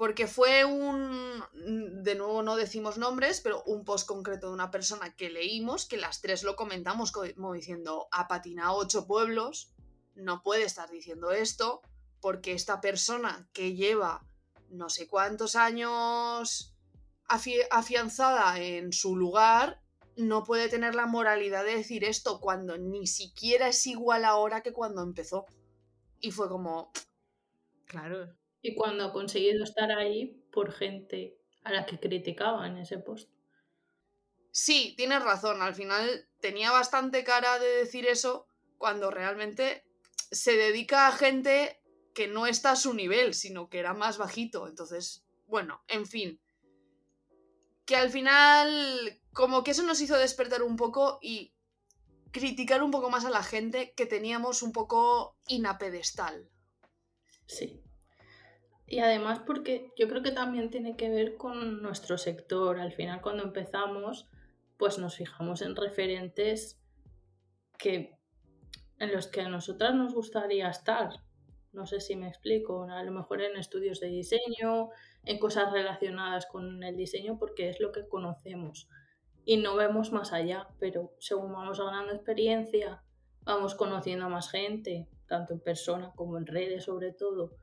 porque 0.00 0.26
fue 0.26 0.64
un, 0.64 1.44
de 1.52 2.14
nuevo 2.14 2.42
no 2.42 2.56
decimos 2.56 2.96
nombres, 2.96 3.42
pero 3.42 3.62
un 3.64 3.84
post 3.84 4.08
concreto 4.08 4.46
de 4.46 4.54
una 4.54 4.70
persona 4.70 5.14
que 5.14 5.28
leímos, 5.28 5.84
que 5.84 5.98
las 5.98 6.22
tres 6.22 6.42
lo 6.42 6.56
comentamos 6.56 7.12
como 7.12 7.52
diciendo, 7.52 8.08
ha 8.10 8.26
patinado 8.26 8.76
ocho 8.76 9.06
pueblos, 9.06 9.72
no 10.14 10.42
puede 10.42 10.64
estar 10.64 10.88
diciendo 10.90 11.32
esto, 11.32 11.82
porque 12.22 12.52
esta 12.52 12.80
persona 12.80 13.48
que 13.52 13.74
lleva 13.74 14.24
no 14.70 14.88
sé 14.88 15.06
cuántos 15.06 15.54
años 15.54 16.74
afianzada 17.70 18.58
en 18.58 18.94
su 18.94 19.16
lugar, 19.16 19.82
no 20.20 20.44
puede 20.44 20.68
tener 20.68 20.94
la 20.94 21.06
moralidad 21.06 21.64
de 21.64 21.76
decir 21.76 22.04
esto 22.04 22.40
cuando 22.40 22.78
ni 22.78 23.06
siquiera 23.06 23.68
es 23.68 23.86
igual 23.86 24.24
ahora 24.24 24.62
que 24.62 24.72
cuando 24.72 25.02
empezó. 25.02 25.46
Y 26.20 26.30
fue 26.30 26.48
como... 26.48 26.92
Claro, 27.86 28.36
Y 28.62 28.74
cuando 28.74 29.06
ha 29.06 29.12
conseguido 29.12 29.64
estar 29.64 29.90
ahí 29.90 30.44
por 30.52 30.72
gente 30.72 31.36
a 31.64 31.72
la 31.72 31.86
que 31.86 31.98
criticaba 31.98 32.66
en 32.66 32.76
ese 32.76 32.98
post. 32.98 33.30
Sí, 34.52 34.94
tienes 34.96 35.22
razón. 35.22 35.62
Al 35.62 35.74
final 35.74 36.28
tenía 36.40 36.70
bastante 36.70 37.24
cara 37.24 37.58
de 37.58 37.68
decir 37.68 38.06
eso 38.06 38.46
cuando 38.78 39.10
realmente 39.10 39.84
se 40.30 40.56
dedica 40.56 41.08
a 41.08 41.12
gente 41.12 41.80
que 42.14 42.28
no 42.28 42.46
está 42.46 42.72
a 42.72 42.76
su 42.76 42.94
nivel, 42.94 43.34
sino 43.34 43.68
que 43.68 43.78
era 43.78 43.94
más 43.94 44.18
bajito. 44.18 44.66
Entonces, 44.68 45.24
bueno, 45.46 45.82
en 45.88 46.06
fin. 46.06 46.40
Que 47.84 47.96
al 47.96 48.10
final, 48.10 49.19
como 49.32 49.62
que 49.62 49.72
eso 49.72 49.82
nos 49.82 50.00
hizo 50.00 50.16
despertar 50.16 50.62
un 50.62 50.76
poco 50.76 51.18
y 51.22 51.54
criticar 52.32 52.82
un 52.82 52.90
poco 52.90 53.10
más 53.10 53.24
a 53.24 53.30
la 53.30 53.42
gente 53.42 53.92
que 53.96 54.06
teníamos 54.06 54.62
un 54.62 54.72
poco 54.72 55.36
inapedestal. 55.48 56.48
Sí. 57.46 57.82
Y 58.86 58.98
además 59.00 59.40
porque 59.46 59.92
yo 59.96 60.08
creo 60.08 60.22
que 60.22 60.32
también 60.32 60.70
tiene 60.70 60.96
que 60.96 61.08
ver 61.08 61.36
con 61.36 61.82
nuestro 61.82 62.18
sector. 62.18 62.80
Al 62.80 62.92
final 62.92 63.20
cuando 63.20 63.44
empezamos, 63.44 64.28
pues 64.76 64.98
nos 64.98 65.16
fijamos 65.16 65.62
en 65.62 65.76
referentes 65.76 66.80
que 67.78 68.16
en 68.98 69.12
los 69.12 69.28
que 69.28 69.40
a 69.40 69.48
nosotras 69.48 69.94
nos 69.94 70.12
gustaría 70.12 70.68
estar. 70.68 71.10
No 71.72 71.86
sé 71.86 72.00
si 72.00 72.16
me 72.16 72.28
explico, 72.28 72.84
a 72.84 73.02
lo 73.04 73.12
mejor 73.12 73.42
en 73.42 73.56
estudios 73.56 74.00
de 74.00 74.08
diseño, 74.08 74.90
en 75.24 75.38
cosas 75.38 75.72
relacionadas 75.72 76.46
con 76.46 76.82
el 76.82 76.96
diseño, 76.96 77.38
porque 77.38 77.70
es 77.70 77.80
lo 77.80 77.92
que 77.92 78.08
conocemos 78.08 78.88
y 79.44 79.56
no 79.56 79.76
vemos 79.76 80.12
más 80.12 80.32
allá, 80.32 80.68
pero 80.78 81.14
según 81.18 81.52
vamos 81.52 81.78
ganando 81.78 82.12
experiencia, 82.12 83.02
vamos 83.42 83.74
conociendo 83.74 84.26
a 84.26 84.28
más 84.28 84.50
gente, 84.50 85.08
tanto 85.26 85.54
en 85.54 85.60
persona 85.60 86.12
como 86.14 86.38
en 86.38 86.46
redes 86.46 86.84
sobre 86.84 87.12
todo, 87.12 87.56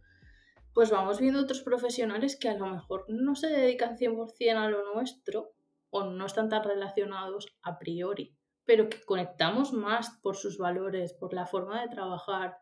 pues 0.73 0.91
vamos 0.91 1.19
viendo 1.19 1.41
otros 1.41 1.61
profesionales 1.61 2.37
que 2.37 2.49
a 2.49 2.57
lo 2.57 2.67
mejor 2.67 3.05
no 3.07 3.35
se 3.35 3.47
dedican 3.47 3.97
100% 3.97 4.57
a 4.57 4.69
lo 4.69 4.93
nuestro 4.93 5.53
o 5.89 6.03
no 6.03 6.25
están 6.25 6.49
tan 6.49 6.63
relacionados 6.63 7.47
a 7.61 7.79
priori, 7.79 8.35
pero 8.65 8.89
que 8.89 9.01
conectamos 9.01 9.73
más 9.73 10.19
por 10.21 10.35
sus 10.35 10.57
valores, 10.57 11.13
por 11.13 11.33
la 11.33 11.47
forma 11.47 11.81
de 11.81 11.89
trabajar, 11.89 12.57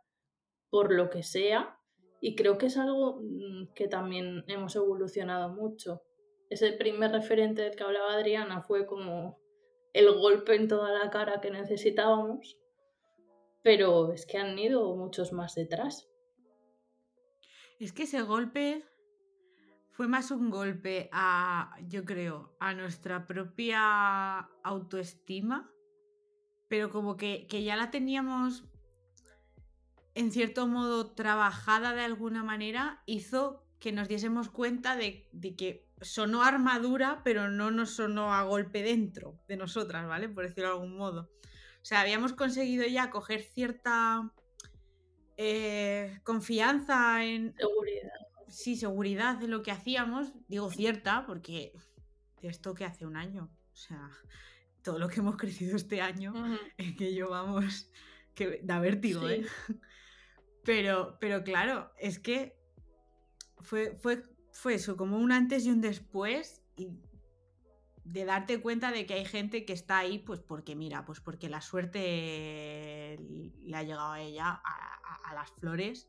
por 0.69 0.93
lo 0.93 1.09
que 1.09 1.23
sea, 1.23 1.77
y 2.21 2.35
creo 2.35 2.57
que 2.57 2.67
es 2.67 2.77
algo 2.77 3.19
mm, 3.21 3.73
que 3.73 3.87
también 3.87 4.43
hemos 4.47 4.75
evolucionado 4.75 5.49
mucho 5.49 6.03
ese 6.49 6.71
primer 6.73 7.11
referente 7.11 7.61
del 7.61 7.75
que 7.75 7.83
hablaba 7.83 8.13
Adriana 8.13 8.61
fue 8.61 8.85
como 8.85 9.39
el 9.93 10.11
golpe 10.13 10.55
en 10.55 10.67
toda 10.67 10.91
la 10.91 11.09
cara 11.09 11.41
que 11.41 11.51
necesitábamos, 11.51 12.57
pero 13.63 14.11
es 14.11 14.25
que 14.25 14.37
han 14.37 14.57
ido 14.59 14.95
muchos 14.95 15.31
más 15.31 15.55
detrás. 15.55 16.07
Es 17.79 17.93
que 17.93 18.03
ese 18.03 18.21
golpe 18.21 18.85
fue 19.91 20.07
más 20.07 20.31
un 20.31 20.49
golpe 20.49 21.09
a, 21.11 21.77
yo 21.87 22.03
creo, 22.03 22.55
a 22.59 22.73
nuestra 22.73 23.25
propia 23.25 24.39
autoestima, 24.63 25.71
pero 26.67 26.89
como 26.89 27.15
que, 27.15 27.47
que 27.47 27.63
ya 27.63 27.75
la 27.75 27.91
teníamos 27.91 28.65
en 30.15 30.31
cierto 30.31 30.67
modo 30.67 31.11
trabajada 31.11 31.93
de 31.93 32.01
alguna 32.01 32.43
manera, 32.43 33.03
hizo 33.05 33.65
que 33.79 33.91
nos 33.91 34.07
diésemos 34.07 34.49
cuenta 34.49 34.95
de, 34.95 35.27
de 35.33 35.55
que 35.55 35.84
sonó 36.01 36.43
armadura, 36.43 37.21
pero 37.23 37.49
no 37.49 37.71
nos 37.71 37.91
sonó 37.91 38.33
a 38.33 38.43
golpe 38.43 38.83
dentro 38.83 39.39
de 39.47 39.57
nosotras, 39.57 40.07
¿vale? 40.07 40.29
Por 40.29 40.45
decirlo 40.47 40.69
de 40.69 40.75
algún 40.75 40.97
modo. 40.97 41.29
O 41.81 41.85
sea, 41.85 42.01
habíamos 42.01 42.33
conseguido 42.33 42.85
ya 42.85 43.09
coger 43.09 43.41
cierta 43.41 44.31
eh, 45.37 46.19
confianza 46.23 47.23
en... 47.23 47.55
Seguridad. 47.57 48.09
Sí, 48.47 48.75
seguridad 48.75 49.43
en 49.43 49.51
lo 49.51 49.61
que 49.61 49.71
hacíamos. 49.71 50.33
Digo 50.47 50.69
cierta, 50.71 51.25
porque 51.25 51.73
de 52.41 52.47
esto 52.47 52.73
que 52.73 52.85
hace 52.85 53.05
un 53.05 53.17
año. 53.17 53.49
O 53.71 53.75
sea, 53.75 54.09
todo 54.81 54.99
lo 54.99 55.07
que 55.09 55.19
hemos 55.19 55.35
crecido 55.37 55.75
este 55.75 56.01
año, 56.01 56.33
es 56.77 56.95
que 56.95 57.13
yo 57.13 57.29
vamos, 57.29 57.91
que 58.33 58.61
da 58.63 58.79
vértigo, 58.79 59.27
¿eh? 59.27 59.45
Pero, 60.63 61.17
pero 61.19 61.43
claro, 61.43 61.91
es 61.99 62.17
que 62.17 62.57
fue, 63.59 63.95
fue 63.97 64.23
fue 64.55 64.75
eso, 64.75 64.95
como 64.95 65.17
un 65.17 65.33
antes 65.33 65.65
y 65.65 65.69
un 65.69 65.81
después 65.81 66.61
y 66.77 66.87
de 68.05 68.23
darte 68.23 68.61
cuenta 68.61 68.91
de 68.91 69.05
que 69.05 69.15
hay 69.15 69.25
gente 69.25 69.65
que 69.65 69.73
está 69.73 69.97
ahí, 69.97 70.19
pues 70.19 70.39
porque 70.39 70.75
mira, 70.75 71.03
pues 71.05 71.19
porque 71.19 71.49
la 71.49 71.59
suerte 71.59 73.19
le 73.19 73.75
ha 73.75 73.83
llegado 73.83 74.13
a 74.13 74.21
ella, 74.21 74.61
a, 74.63 75.33
las 75.33 75.51
flores, 75.51 76.07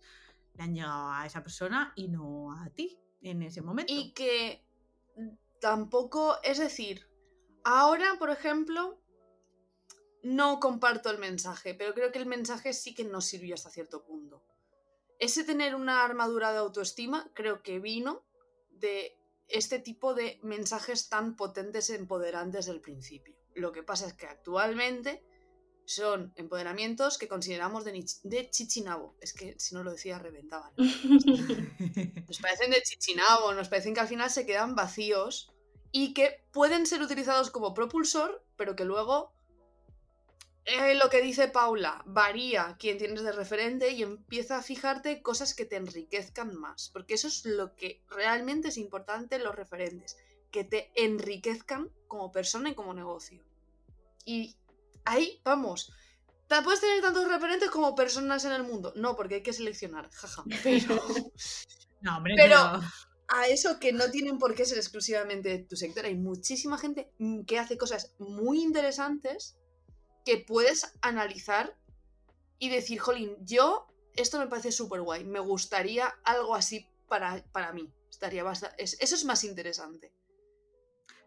le 0.55 0.63
han 0.63 0.75
llegado 0.75 1.11
a 1.11 1.27
esa 1.27 1.43
persona 1.43 1.93
y 1.97 2.07
no 2.07 2.53
a 2.53 2.71
ti 2.71 3.01
en 3.21 3.43
ese 3.43 3.63
momento. 3.63 3.93
Y 3.93 4.13
que 4.13 4.65
tampoco, 5.61 6.37
es 6.45 6.59
decir, 6.59 7.11
ahora, 7.65 8.15
por 8.19 8.31
ejemplo, 8.31 9.01
no 10.23 10.61
comparto 10.61 11.11
el 11.11 11.19
mensaje, 11.19 11.75
pero 11.75 11.95
creo 11.95 12.13
que 12.13 12.21
el 12.21 12.27
mensaje 12.27 12.73
sí 12.73 12.95
que 12.95 13.05
nos 13.05 13.25
sirvió 13.25 13.55
hasta 13.55 13.71
cierto 13.71 14.05
punto. 14.05 14.45
Ese 15.19 15.43
tener 15.43 15.75
una 15.75 16.05
armadura 16.05 16.53
de 16.53 16.59
autoestima 16.59 17.29
creo 17.35 17.63
que 17.63 17.81
vino 17.81 18.26
de 18.79 19.19
este 19.49 19.79
tipo 19.79 20.15
de 20.15 20.41
mensajes 20.43 21.09
tan 21.09 21.37
potentes 21.37 21.91
e 21.91 21.97
empoderantes 21.97 22.67
del 22.67 22.81
principio. 22.81 23.37
Lo 23.55 23.73
que 23.73 23.83
pasa 23.83 24.07
es 24.07 24.15
que 24.15 24.27
actualmente 24.27 25.23
son 25.87 26.33
empoderamientos 26.37 27.17
que 27.17 27.29
consideramos 27.29 27.85
de, 27.85 28.05
de 28.25 28.51
chichinabo. 28.51 29.17
Es 29.21 29.33
que 29.33 29.55
si 29.59 29.75
no 29.75 29.85
lo 29.85 29.93
decía 29.93 30.19
reventaban. 30.19 30.73
nos 30.77 32.39
parecen 32.41 32.71
de 32.71 32.83
chichinabo, 32.83 33.55
nos 33.55 33.69
parecen 33.69 33.95
que 33.95 34.01
al 34.01 34.09
final 34.09 34.31
se 34.31 34.47
quedan 34.47 34.75
vacíos 34.75 35.53
y 35.93 36.13
que 36.13 36.45
pueden 36.53 36.87
ser 36.87 37.01
utilizados 37.03 37.51
como 37.51 37.73
propulsor, 37.73 38.45
pero 38.57 38.75
que 38.75 38.85
luego 38.85 39.36
eh, 40.67 40.97
lo 40.97 41.09
que 41.09 41.23
dice 41.23 41.47
Paula, 41.47 42.03
varía 42.07 42.77
quién 42.79 42.99
tienes 42.99 43.23
de 43.23 43.31
referente 43.31 43.93
y 43.93 44.03
empieza 44.03 44.59
a 44.59 44.63
fijarte 44.63 45.23
cosas 45.23 45.55
que 45.55 45.65
te 45.65 45.77
enriquezcan 45.77 46.57
más, 46.57 46.91
porque 46.93 47.15
eso 47.15 47.29
es 47.29 47.45
lo 47.45 47.77
que 47.77 48.03
realmente 48.09 48.69
es 48.69 48.77
importante 48.77 49.37
en 49.37 49.45
los 49.45 49.55
referentes, 49.55 50.17
que 50.51 50.65
te 50.65 50.91
enriquezcan 50.97 51.91
como 52.09 52.33
persona 52.33 52.71
y 52.71 52.75
como 52.75 52.95
negocio. 52.95 53.45
Y 54.25 54.57
ahí 55.05 55.41
vamos. 55.45 55.93
Puedes 56.49 56.81
tener 56.81 57.01
tantos 57.01 57.29
referentes 57.29 57.71
como 57.71 57.95
personas 57.95 58.45
en 58.45 58.53
el 58.53 58.65
mundo. 58.65 58.93
No, 58.97 59.15
porque 59.15 59.37
hay 59.37 59.43
que 59.43 59.53
seleccionar, 59.53 60.11
jaja. 60.11 60.43
Pero, 60.65 61.01
no, 62.01 62.17
hombre, 62.17 62.35
pero 62.37 62.81
a 63.29 63.47
eso 63.49 63.81
que 63.81 63.93
no 63.93 64.11
tienen 64.11 64.39
por 64.39 64.55
qué 64.55 64.65
ser 64.65 64.79
exclusivamente 64.79 65.49
de 65.49 65.59
tu 65.61 65.77
sector. 65.77 66.05
Hay 66.05 66.15
muchísima 66.15 66.79
gente 66.79 67.11
que 67.47 67.59
hace 67.59 67.77
cosas 67.77 68.15
muy 68.19 68.63
interesantes 68.63 69.57
que 70.27 70.39
puedes 70.39 70.93
analizar 71.01 71.79
y 72.59 72.69
decir, 72.69 72.99
jolín, 72.99 73.37
yo 73.43 73.87
esto 74.15 74.39
me 74.39 74.49
parece 74.49 74.73
súper 74.73 75.01
guay, 75.01 75.25
me 75.25 75.39
gustaría 75.39 76.09
algo 76.25 76.55
así 76.55 76.87
para, 77.09 77.45
para 77.53 77.73
mí. 77.73 77.91
Estaría 78.11 78.43
bastante, 78.43 78.83
eso 78.83 79.15
es 79.15 79.25
más 79.25 79.45
interesante. 79.45 80.13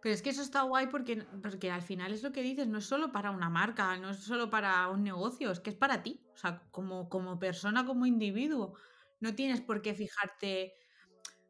Pero 0.01 0.15
es 0.15 0.21
que 0.21 0.31
eso 0.31 0.41
está 0.41 0.63
guay 0.63 0.87
porque, 0.87 1.23
porque 1.41 1.71
al 1.71 1.81
final 1.81 2.13
es 2.13 2.23
lo 2.23 2.31
que 2.31 2.41
dices, 2.41 2.67
no 2.67 2.79
es 2.79 2.85
solo 2.85 3.11
para 3.11 3.31
una 3.31 3.49
marca, 3.49 3.95
no 3.97 4.09
es 4.09 4.17
solo 4.17 4.49
para 4.49 4.87
un 4.89 5.03
negocio, 5.03 5.51
es 5.51 5.59
que 5.59 5.69
es 5.69 5.75
para 5.75 6.03
ti. 6.03 6.21
O 6.33 6.37
sea, 6.37 6.63
como, 6.71 7.09
como 7.09 7.39
persona, 7.39 7.85
como 7.85 8.05
individuo. 8.05 8.75
No 9.19 9.35
tienes 9.35 9.61
por 9.61 9.81
qué 9.81 9.93
fijarte. 9.93 10.73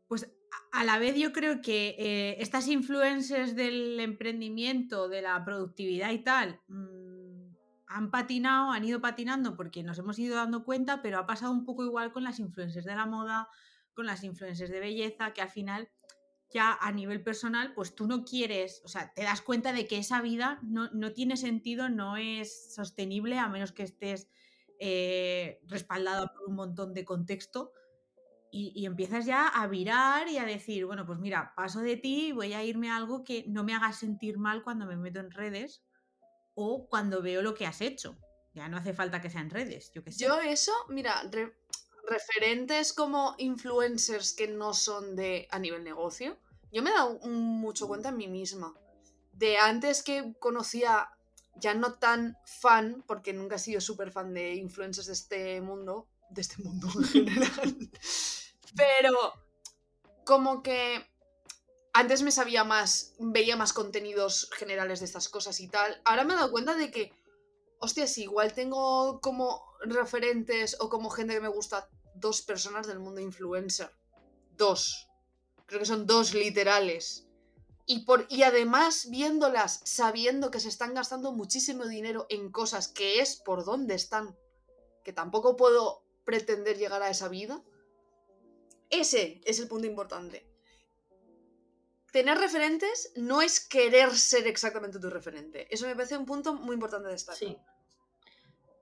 Pues 0.08 0.28
a 0.72 0.84
la 0.84 0.98
vez 0.98 1.16
yo 1.16 1.32
creo 1.32 1.62
que 1.62 1.96
eh, 2.00 2.38
estas 2.40 2.68
influencias 2.68 3.56
del 3.56 4.00
emprendimiento, 4.00 5.08
de 5.10 5.22
la 5.22 5.44
productividad 5.46 6.12
y 6.12 6.20
tal, 6.20 6.60
mm, 6.68 7.09
han 7.90 8.12
patinado, 8.12 8.72
han 8.72 8.86
ido 8.86 9.02
patinando 9.02 9.58
porque 9.58 9.84
nos 9.84 9.98
hemos 9.98 10.18
ido 10.20 10.36
dando 10.36 10.64
cuenta, 10.64 11.02
pero 11.02 11.18
ha 11.18 11.26
pasado 11.26 11.52
un 11.52 11.66
poco 11.66 11.84
igual 11.84 12.12
con 12.12 12.24
las 12.24 12.40
influencias 12.40 12.86
de 12.86 12.96
la 12.96 13.08
moda, 13.08 13.50
con 13.96 14.06
las 14.06 14.24
influencias 14.24 14.70
de 14.70 14.80
belleza, 14.80 15.34
que 15.34 15.42
al 15.42 15.50
final 15.50 15.90
ya 16.52 16.78
a 16.80 16.92
nivel 16.92 17.24
personal, 17.24 17.74
pues 17.74 17.96
tú 17.96 18.08
no 18.08 18.24
quieres, 18.24 18.82
o 18.86 18.88
sea, 18.88 19.12
te 19.14 19.24
das 19.24 19.42
cuenta 19.42 19.74
de 19.74 19.88
que 19.88 19.98
esa 19.98 20.22
vida 20.22 20.60
no, 20.64 21.14
tiene 21.14 21.36
sentido, 21.36 21.90
no 21.90 22.16
es 22.16 22.74
sostenible, 22.74 23.40
a 23.40 23.50
menos 23.50 23.72
que 23.72 23.84
estés 23.84 24.30
eh, 24.80 25.60
respaldado 25.68 26.32
por 26.32 26.48
un 26.48 26.56
montón 26.56 26.94
de 26.94 27.06
contexto. 27.06 27.74
Y, 28.52 28.72
y, 28.76 28.88
empiezas 28.88 29.28
ya 29.28 29.48
a 29.48 29.68
virar 29.68 30.28
y 30.28 30.40
a 30.40 30.46
decir, 30.46 30.86
bueno, 30.88 31.06
pues 31.06 31.20
mira, 31.20 31.54
paso 31.56 31.82
de 31.82 31.98
ti, 31.98 32.32
voy 32.32 32.54
a 32.54 32.64
irme 32.64 32.90
a 32.90 32.96
algo 32.96 33.24
que 33.24 33.46
no 33.48 33.64
me 33.64 33.76
haga 33.76 33.94
sentir 33.94 34.40
mal 34.40 34.64
cuando 34.64 34.88
me 34.88 34.98
meto 34.98 35.20
en 35.20 35.30
redes, 35.30 35.84
o 36.62 36.88
cuando 36.90 37.22
veo 37.22 37.42
lo 37.42 37.56
que 37.56 37.66
has 37.66 37.80
hecho. 37.80 38.18
Ya 38.54 38.68
no 38.68 38.78
hace 38.78 38.94
falta 38.94 39.22
que 39.22 39.30
sean 39.30 39.50
redes, 39.50 39.92
yo 40.18 40.40
eso, 40.42 40.74
mira, 40.90 41.22
referentes 42.08 42.92
como 42.92 43.36
influencers 43.38 44.34
que 44.34 44.48
no 44.48 44.74
son 44.74 45.16
de 45.16 45.48
a 45.52 45.60
nivel 45.60 45.84
negocio, 45.84 46.38
yo 46.72 46.82
me 46.82 46.90
he 46.90 46.94
dado 46.94 47.20
mucho 47.20 47.88
cuenta 47.88 48.10
en 48.10 48.18
mí 48.18 48.28
misma. 48.28 48.76
De 49.32 49.58
antes 49.58 50.04
que 50.04 50.34
conocía, 50.40 51.10
ya 51.56 51.74
no 51.76 51.94
tan 51.94 52.38
fan, 52.44 53.06
porque 53.08 53.32
nunca 53.32 53.56
he 53.56 53.60
sido 53.60 53.80
súper 53.80 54.12
fan 54.12 54.34
de 54.34 54.56
influencers 54.56 55.08
de 55.08 55.14
este 55.14 55.62
mundo, 55.62 56.10
de 56.30 56.42
este 56.42 56.62
mundo 56.62 56.90
en 56.96 57.04
general. 57.06 57.92
Pero 58.76 59.34
como 60.26 60.62
que 60.62 61.08
antes 62.00 62.24
me 62.24 62.32
sabía 62.32 62.64
más, 62.64 63.14
veía 63.20 63.58
más 63.58 63.74
contenidos 63.74 64.50
generales 64.54 65.00
de 65.00 65.06
estas 65.06 65.28
cosas 65.28 65.60
y 65.60 65.68
tal. 65.68 66.02
Ahora 66.06 66.24
me 66.24 66.34
he 66.34 66.38
dado 66.38 66.50
cuenta 66.50 66.74
de 66.76 66.92
que, 66.92 67.12
hostia, 67.80 68.08
si 68.08 68.24
igual 68.24 68.54
tengo 68.54 69.20
como 69.20 69.66
referentes 69.82 70.78
o 70.80 70.88
como 70.88 71.10
gente 71.10 71.34
que 71.34 71.42
me 71.42 71.50
gusta 71.50 71.90
dos 72.16 72.42
personas 72.42 72.88
del 72.88 73.00
mundo 73.00 73.20
influencer. 73.20 73.92
Dos. 74.56 75.10
Creo 75.66 75.82
que 75.82 75.86
son 75.86 76.08
dos 76.08 76.34
literales. 76.34 77.28
Y, 77.86 78.06
por, 78.06 78.28
y 78.30 78.44
además 78.44 79.10
viéndolas, 79.10 79.82
sabiendo 79.84 80.52
que 80.52 80.62
se 80.62 80.70
están 80.70 80.94
gastando 80.94 81.34
muchísimo 81.34 81.86
dinero 81.86 82.28
en 82.30 82.50
cosas 82.50 82.88
que 82.88 83.20
es 83.20 83.36
por 83.36 83.66
donde 83.66 83.96
están, 83.96 84.38
que 85.04 85.12
tampoco 85.12 85.58
puedo 85.58 86.06
pretender 86.24 86.78
llegar 86.78 87.02
a 87.02 87.10
esa 87.10 87.28
vida, 87.28 87.62
ese 88.90 89.42
es 89.44 89.60
el 89.60 89.68
punto 89.68 89.86
importante. 89.86 90.49
Tener 92.12 92.38
referentes 92.38 93.14
no 93.16 93.42
es 93.42 93.60
querer 93.60 94.12
ser 94.12 94.48
exactamente 94.48 95.00
tu 95.00 95.10
referente. 95.10 95.68
Eso 95.74 95.86
me 95.86 95.96
parece 95.96 96.18
un 96.18 96.26
punto 96.26 96.54
muy 96.54 96.74
importante 96.74 97.08
de 97.08 97.14
destacar. 97.14 97.38
Sí. 97.38 97.58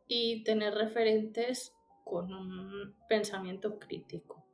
Y 0.07 0.43
tener 0.43 0.73
referentes 0.73 1.73
con 2.05 2.33
un 2.33 2.95
pensamiento 3.09 3.77
crítico, 3.77 4.45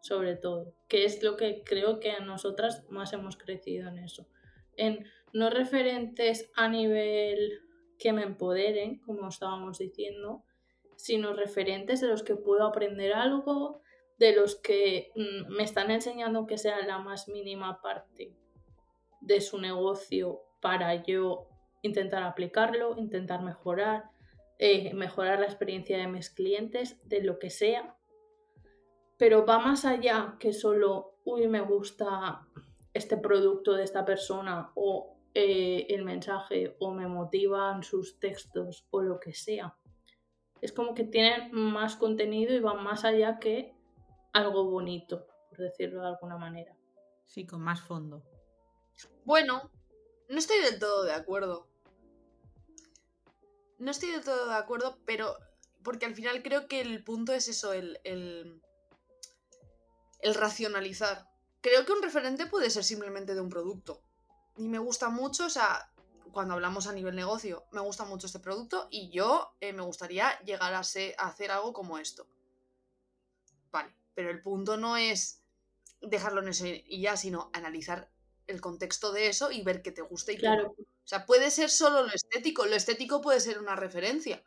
sobre 0.00 0.36
todo, 0.36 0.74
que 0.88 1.04
es 1.04 1.22
lo 1.22 1.36
que 1.36 1.64
creo 1.64 1.98
que 1.98 2.12
a 2.12 2.20
nosotras 2.20 2.84
más 2.90 3.12
hemos 3.12 3.36
crecido 3.36 3.88
en 3.88 3.98
eso. 3.98 4.28
En 4.76 5.04
no 5.32 5.50
referentes 5.50 6.50
a 6.54 6.68
nivel 6.68 7.60
que 7.98 8.12
me 8.12 8.22
empoderen, 8.22 8.98
como 9.00 9.28
estábamos 9.28 9.78
diciendo, 9.78 10.44
sino 10.96 11.32
referentes 11.32 12.00
de 12.00 12.08
los 12.08 12.22
que 12.22 12.36
puedo 12.36 12.64
aprender 12.64 13.12
algo, 13.12 13.82
de 14.20 14.34
los 14.36 14.54
que 14.54 15.12
mm, 15.16 15.56
me 15.56 15.62
están 15.64 15.90
enseñando 15.90 16.46
que 16.46 16.58
sea 16.58 16.86
la 16.86 16.98
más 16.98 17.26
mínima 17.26 17.80
parte 17.80 18.36
de 19.22 19.40
su 19.40 19.58
negocio 19.58 20.42
para 20.60 21.02
yo 21.02 21.48
intentar 21.80 22.22
aplicarlo, 22.22 22.96
intentar 22.98 23.42
mejorar, 23.42 24.10
eh, 24.58 24.92
mejorar 24.92 25.40
la 25.40 25.46
experiencia 25.46 25.96
de 25.96 26.06
mis 26.06 26.28
clientes, 26.28 27.00
de 27.08 27.22
lo 27.22 27.38
que 27.38 27.48
sea. 27.48 27.96
Pero 29.16 29.46
va 29.46 29.58
más 29.58 29.86
allá 29.86 30.36
que 30.38 30.52
solo, 30.52 31.14
uy, 31.24 31.48
me 31.48 31.62
gusta 31.62 32.46
este 32.92 33.16
producto 33.16 33.72
de 33.72 33.84
esta 33.84 34.04
persona 34.04 34.70
o 34.74 35.16
eh, 35.32 35.86
el 35.88 36.04
mensaje 36.04 36.76
o 36.78 36.92
me 36.92 37.06
motivan 37.06 37.82
sus 37.82 38.18
textos 38.18 38.86
o 38.90 39.00
lo 39.00 39.18
que 39.18 39.32
sea. 39.32 39.78
Es 40.60 40.72
como 40.72 40.92
que 40.92 41.04
tienen 41.04 41.52
más 41.52 41.96
contenido 41.96 42.54
y 42.54 42.60
van 42.60 42.84
más 42.84 43.06
allá 43.06 43.38
que 43.38 43.79
algo 44.32 44.64
bonito, 44.64 45.26
por 45.48 45.58
decirlo 45.58 46.00
de 46.00 46.08
alguna 46.08 46.36
manera. 46.36 46.76
Sí, 47.26 47.46
con 47.46 47.60
más 47.60 47.80
fondo. 47.80 48.22
Bueno, 49.24 49.70
no 50.28 50.38
estoy 50.38 50.60
del 50.60 50.78
todo 50.78 51.04
de 51.04 51.12
acuerdo. 51.12 51.68
No 53.78 53.90
estoy 53.90 54.10
del 54.10 54.24
todo 54.24 54.48
de 54.48 54.54
acuerdo, 54.54 54.98
pero 55.04 55.36
porque 55.82 56.06
al 56.06 56.14
final 56.14 56.42
creo 56.42 56.68
que 56.68 56.80
el 56.80 57.02
punto 57.02 57.32
es 57.32 57.48
eso, 57.48 57.72
el, 57.72 57.98
el, 58.04 58.62
el 60.20 60.34
racionalizar. 60.34 61.26
Creo 61.60 61.84
que 61.84 61.92
un 61.92 62.02
referente 62.02 62.46
puede 62.46 62.70
ser 62.70 62.84
simplemente 62.84 63.34
de 63.34 63.40
un 63.40 63.50
producto. 63.50 64.02
Y 64.56 64.68
me 64.68 64.78
gusta 64.78 65.08
mucho, 65.08 65.46
o 65.46 65.50
sea, 65.50 65.90
cuando 66.32 66.54
hablamos 66.54 66.86
a 66.86 66.92
nivel 66.92 67.16
negocio, 67.16 67.64
me 67.72 67.80
gusta 67.80 68.04
mucho 68.04 68.26
este 68.26 68.40
producto 68.40 68.88
y 68.90 69.10
yo 69.10 69.54
eh, 69.60 69.72
me 69.72 69.82
gustaría 69.82 70.38
llegar 70.40 70.74
a, 70.74 70.82
ser, 70.82 71.14
a 71.18 71.28
hacer 71.28 71.50
algo 71.50 71.72
como 71.72 71.98
esto. 71.98 72.26
Vale, 73.70 73.94
pero 74.14 74.30
el 74.30 74.42
punto 74.42 74.76
no 74.76 74.96
es 74.96 75.44
dejarlo 76.00 76.42
en 76.42 76.48
eso 76.48 76.66
y 76.66 77.02
ya, 77.02 77.16
sino 77.16 77.50
analizar 77.52 78.10
el 78.46 78.60
contexto 78.60 79.12
de 79.12 79.28
eso 79.28 79.50
y 79.52 79.62
ver 79.62 79.82
qué 79.82 79.92
te 79.92 80.02
gusta 80.02 80.32
y 80.32 80.36
Claro. 80.36 80.74
O 80.78 81.08
sea, 81.10 81.26
puede 81.26 81.50
ser 81.50 81.70
solo 81.70 82.02
lo 82.02 82.12
estético, 82.12 82.66
lo 82.66 82.76
estético 82.76 83.20
puede 83.20 83.40
ser 83.40 83.58
una 83.58 83.74
referencia, 83.74 84.44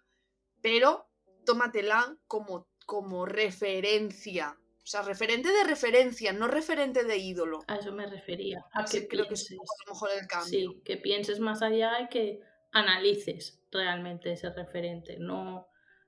pero 0.62 1.10
tómatela 1.46 2.18
como, 2.28 2.68
como 2.86 3.26
referencia. 3.26 4.58
O 4.84 4.86
sea, 4.86 5.02
referente 5.02 5.50
de 5.50 5.64
referencia, 5.64 6.34
no 6.34 6.48
referente 6.48 7.04
de 7.04 7.18
ídolo. 7.18 7.60
a 7.68 7.78
eso 7.78 7.92
me 7.92 8.06
refería. 8.06 8.66
A 8.74 8.86
que 8.86 9.08
creo 9.08 9.28
que 9.28 9.34
es 9.34 9.52
a 9.52 9.56
lo 9.56 9.94
mejor 9.94 10.10
el 10.20 10.28
cambio. 10.28 10.72
Sí, 10.72 10.82
que 10.84 10.98
pienses 10.98 11.40
más 11.40 11.62
allá 11.62 12.02
y 12.02 12.10
que 12.10 12.42
analices 12.72 13.62
realmente 13.72 14.34
ese 14.34 14.50
referente. 14.50 15.18
No 15.20 15.68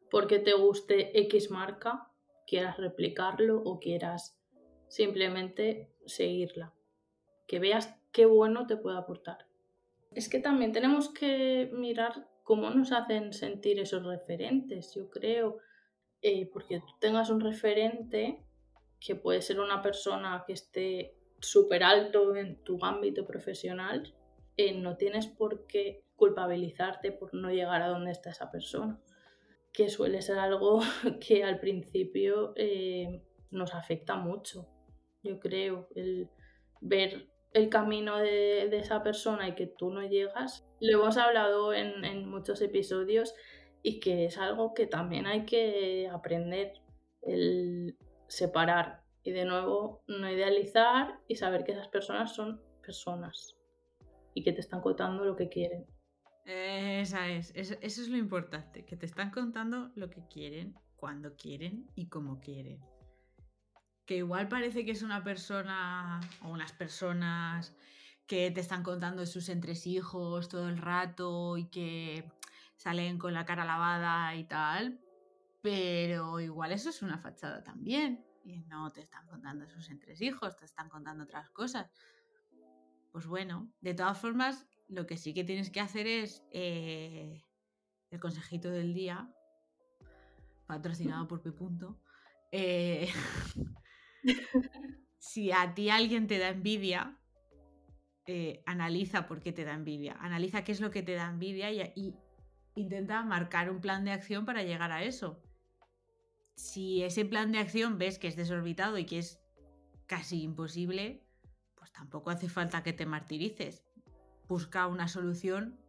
porque 0.10 0.39
te 0.39 0.53
guste 0.53 1.17
X 1.21 1.51
marca, 1.51 2.10
quieras 2.45 2.77
replicarlo 2.77 3.62
o 3.63 3.79
quieras 3.79 4.38
simplemente 4.88 5.91
seguirla. 6.05 6.73
Que 7.47 7.60
veas 7.60 7.95
qué 8.12 8.25
bueno 8.25 8.67
te 8.67 8.77
puede 8.77 8.97
aportar. 8.97 9.47
Es 10.12 10.29
que 10.29 10.39
también 10.39 10.71
tenemos 10.71 11.10
que 11.10 11.69
mirar 11.73 12.27
cómo 12.43 12.69
nos 12.69 12.91
hacen 12.91 13.34
sentir 13.34 13.79
esos 13.79 14.05
referentes, 14.05 14.93
yo 14.95 15.10
creo. 15.10 15.58
Eh, 16.21 16.49
porque 16.51 16.79
tú 16.79 16.93
tengas 16.99 17.29
un 17.29 17.41
referente 17.41 18.43
que 18.99 19.15
puede 19.15 19.41
ser 19.41 19.60
una 19.60 19.81
persona 19.81 20.43
que 20.47 20.53
esté 20.53 21.15
súper 21.39 21.84
alto 21.84 22.36
en 22.36 22.63
tu 22.63 22.84
ámbito 22.84 23.25
profesional, 23.25 24.13
eh, 24.58 24.73
no 24.73 24.97
tienes 24.97 25.27
por 25.27 25.67
qué 25.67 26.03
culpabilizarte 26.15 27.12
por 27.12 27.34
no 27.34 27.51
llegar 27.51 27.81
a 27.81 27.89
donde 27.89 28.12
está 28.12 28.31
esa 28.31 28.49
persona, 28.51 28.99
que 29.75 29.89
suele 29.89 30.21
ser 30.21 30.39
algo 30.39 30.79
que 31.25 31.43
al 31.43 31.59
principio 31.59 32.53
eh, 32.55 33.21
nos 33.51 33.73
afecta 33.73 34.15
mucho, 34.15 34.67
yo 35.23 35.39
creo, 35.39 35.89
el 35.95 36.29
ver 36.81 37.27
el 37.53 37.69
camino 37.69 38.17
de, 38.17 38.67
esa 38.77 39.01
persona 39.01 39.47
y 39.47 39.55
que 39.55 39.65
tú 39.65 39.89
no 39.89 40.05
llegas. 40.05 40.67
Lo 40.81 40.99
hemos 40.99 41.15
hablado 41.17 41.73
en, 41.73 42.03
en 42.03 42.29
muchos 42.29 42.61
episodios 42.61 43.33
y 43.81 44.01
que 44.01 44.25
es 44.25 44.38
algo 44.38 44.73
que 44.73 44.88
también 44.88 45.25
hay 45.25 45.45
que 45.45 46.09
aprender, 46.11 46.73
el 47.21 47.97
separar 48.27 49.03
y 49.23 49.31
de 49.31 49.45
nuevo 49.45 50.03
no 50.07 50.29
idealizar 50.29 51.19
y 51.27 51.35
saber 51.35 51.63
que 51.63 51.71
esas 51.71 51.88
personas 51.88 52.35
son 52.35 52.61
personas 52.81 53.55
y 54.33 54.43
que 54.43 54.51
te 54.51 54.59
están 54.59 54.81
contando 54.81 55.23
lo 55.23 55.35
que 55.35 55.47
quieren. 55.47 55.85
Esa 56.45 57.27
es, 57.27 57.51
eso, 57.55 57.75
es 57.81 58.08
lo 58.08 58.17
importante, 58.17 58.86
que 58.86 58.95
te 58.95 59.08
están 59.08 59.31
contando 59.31 59.91
lo 59.95 60.12
que 60.12 60.27
quieren, 60.27 60.75
cuando 60.95 61.36
quieren 61.36 61.89
y 61.95 62.08
como 62.08 62.39
quieren. 62.39 62.79
Que 64.05 64.17
igual 64.17 64.47
parece 64.47 64.86
que 64.86 64.91
es 64.91 65.01
una 65.01 65.23
persona 65.23 66.21
o 66.43 66.49
unas 66.49 66.71
personas 66.71 67.75
que 68.27 68.51
te 68.51 68.62
están 68.62 68.84
contando 68.84 69.25
sus 69.25 69.49
entresijos 69.49 70.47
todo 70.47 70.69
el 70.69 70.77
rato 70.77 71.58
y 71.58 71.65
que 71.65 72.31
salen 72.75 73.17
con 73.17 73.34
la 73.34 73.45
cara 73.45 73.65
lavada 73.65 74.36
y 74.36 74.43
tal, 74.43 74.99
pero 75.63 76.39
igual 76.39 76.71
eso 76.71 76.89
es 76.89 77.01
una 77.01 77.17
fachada 77.17 77.63
también. 77.63 78.23
Y 78.43 78.60
no 78.65 78.91
te 78.91 79.01
están 79.01 79.25
contando 79.25 79.67
sus 79.67 79.89
entresijos, 79.89 80.55
te 80.55 80.65
están 80.65 80.89
contando 80.89 81.23
otras 81.23 81.49
cosas. 81.49 81.89
Pues 83.12 83.25
bueno, 83.25 83.71
de 83.81 83.95
todas 83.95 84.19
formas, 84.19 84.67
lo 84.88 85.06
que 85.08 85.17
sí 85.17 85.34
que 85.34 85.43
tienes 85.43 85.69
que 85.69 85.80
hacer 85.80 86.08
es 86.08 86.43
eh, 86.52 87.43
el 88.12 88.19
consejito 88.19 88.69
del 88.69 88.93
día, 88.93 89.30
patrocinado 90.67 91.28
por 91.28 91.41
Pepunto. 91.41 92.00
Eh, 92.52 93.10
si 95.19 95.52
a 95.52 95.74
ti 95.74 95.89
alguien 95.89 96.28
te 96.28 96.38
da 96.38 96.50
envidia, 96.50 97.17
eh, 98.28 98.63
analiza 98.65 99.28
por 99.28 99.39
qué 99.39 99.52
te 99.52 99.65
da 99.65 99.74
envidia, 99.74 100.17
analiza 100.19 100.63
qué 100.63 100.71
es 100.71 100.82
lo 100.82 100.91
que 100.91 101.04
te 101.04 101.13
da 101.13 101.30
envidia 101.30 101.71
y 101.71 102.15
intenta 102.76 103.24
marcar 103.24 103.69
un 103.69 103.82
plan 103.82 104.04
de 104.04 104.12
acción 104.12 104.45
para 104.45 104.63
llegar 104.63 104.91
a 104.91 105.04
eso. 105.04 105.41
Si 106.56 107.04
ese 107.04 107.26
plan 107.26 107.52
de 107.52 107.60
acción 107.60 107.98
ves 107.98 108.17
que 108.17 108.28
es 108.28 108.36
desorbitado 108.36 108.98
y 108.98 109.06
que 109.06 109.19
es 109.19 109.39
casi 110.08 110.41
imposible, 110.41 111.26
pues 111.76 111.91
tampoco 111.91 112.30
hace 112.30 112.50
falta 112.50 112.84
que 112.84 112.93
te 112.93 113.06
martirices. 113.06 113.85
Busca 114.47 114.88
una 114.88 115.08
solución 115.08 115.79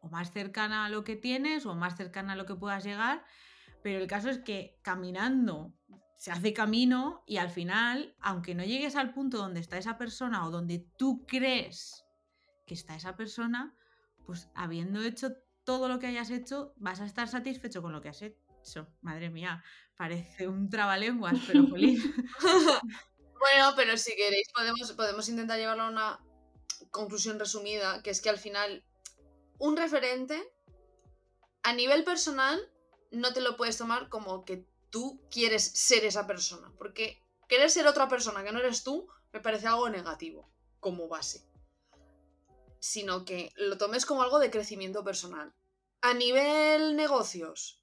o 0.00 0.08
más 0.08 0.30
cercana 0.32 0.86
a 0.86 0.90
lo 0.90 1.04
que 1.04 1.16
tienes 1.16 1.66
o 1.66 1.74
más 1.74 1.96
cercana 1.96 2.32
a 2.32 2.36
lo 2.36 2.46
que 2.46 2.54
puedas 2.54 2.84
llegar, 2.84 3.24
pero 3.82 3.98
el 3.98 4.06
caso 4.06 4.30
es 4.30 4.38
que 4.38 4.78
caminando 4.82 5.74
se 6.16 6.30
hace 6.30 6.52
camino 6.52 7.22
y 7.26 7.36
al 7.36 7.50
final, 7.50 8.16
aunque 8.20 8.54
no 8.54 8.64
llegues 8.64 8.96
al 8.96 9.12
punto 9.12 9.38
donde 9.38 9.60
está 9.60 9.78
esa 9.78 9.98
persona 9.98 10.46
o 10.46 10.50
donde 10.50 10.86
tú 10.96 11.26
crees 11.26 12.04
que 12.66 12.74
está 12.74 12.96
esa 12.96 13.16
persona, 13.16 13.74
pues 14.24 14.48
habiendo 14.54 15.02
hecho 15.02 15.32
todo 15.64 15.88
lo 15.88 15.98
que 15.98 16.06
hayas 16.06 16.30
hecho, 16.30 16.72
vas 16.76 17.00
a 17.00 17.06
estar 17.06 17.28
satisfecho 17.28 17.82
con 17.82 17.92
lo 17.92 18.00
que 18.00 18.08
has 18.08 18.22
hecho. 18.22 18.88
Madre 19.00 19.30
mía, 19.30 19.62
parece 19.96 20.48
un 20.48 20.68
trabalenguas, 20.68 21.38
pero 21.46 21.66
jolín. 21.68 22.00
Bueno, 23.38 23.74
pero 23.76 23.98
si 23.98 24.16
queréis 24.16 24.48
podemos, 24.52 24.90
podemos 24.92 25.28
intentar 25.28 25.58
llevarlo 25.58 25.84
a 25.84 25.90
una 25.90 26.20
conclusión 26.90 27.38
resumida, 27.38 28.02
que 28.02 28.10
es 28.10 28.20
que 28.20 28.30
al 28.30 28.38
final 28.38 28.84
un 29.58 29.76
referente 29.76 30.42
a 31.62 31.72
nivel 31.72 32.04
personal 32.04 32.60
no 33.10 33.32
te 33.32 33.40
lo 33.40 33.56
puedes 33.56 33.78
tomar 33.78 34.08
como 34.08 34.44
que 34.44 34.66
tú 34.90 35.20
quieres 35.30 35.64
ser 35.64 36.04
esa 36.04 36.26
persona, 36.26 36.72
porque 36.78 37.20
querer 37.48 37.70
ser 37.70 37.86
otra 37.86 38.08
persona 38.08 38.44
que 38.44 38.52
no 38.52 38.58
eres 38.58 38.84
tú 38.84 39.08
me 39.32 39.40
parece 39.40 39.66
algo 39.66 39.88
negativo 39.88 40.50
como 40.80 41.08
base. 41.08 41.44
Sino 42.78 43.24
que 43.24 43.52
lo 43.56 43.78
tomes 43.78 44.06
como 44.06 44.22
algo 44.22 44.38
de 44.38 44.50
crecimiento 44.50 45.02
personal. 45.02 45.52
A 46.02 46.14
nivel 46.14 46.94
negocios, 46.94 47.82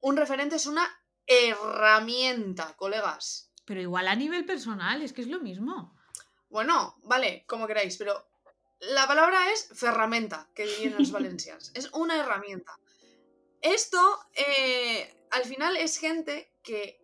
un 0.00 0.16
referente 0.16 0.56
es 0.56 0.66
una 0.66 0.86
herramienta, 1.26 2.76
colegas. 2.76 3.50
Pero 3.64 3.80
igual 3.80 4.08
a 4.08 4.16
nivel 4.16 4.44
personal, 4.44 5.00
es 5.00 5.12
que 5.12 5.22
es 5.22 5.28
lo 5.28 5.40
mismo. 5.40 5.93
Bueno, 6.54 6.94
vale, 7.02 7.42
como 7.48 7.66
queráis, 7.66 7.96
pero 7.96 8.28
la 8.78 9.08
palabra 9.08 9.50
es 9.50 9.70
ferramenta, 9.74 10.48
que 10.54 10.64
dirían 10.64 10.94
los 10.96 11.10
valencianos. 11.18 11.72
Es 11.74 11.92
una 11.92 12.16
herramienta. 12.16 12.78
Esto, 13.60 13.98
eh, 14.34 15.26
al 15.32 15.44
final, 15.46 15.76
es 15.76 15.96
gente 15.96 16.54
que 16.62 17.02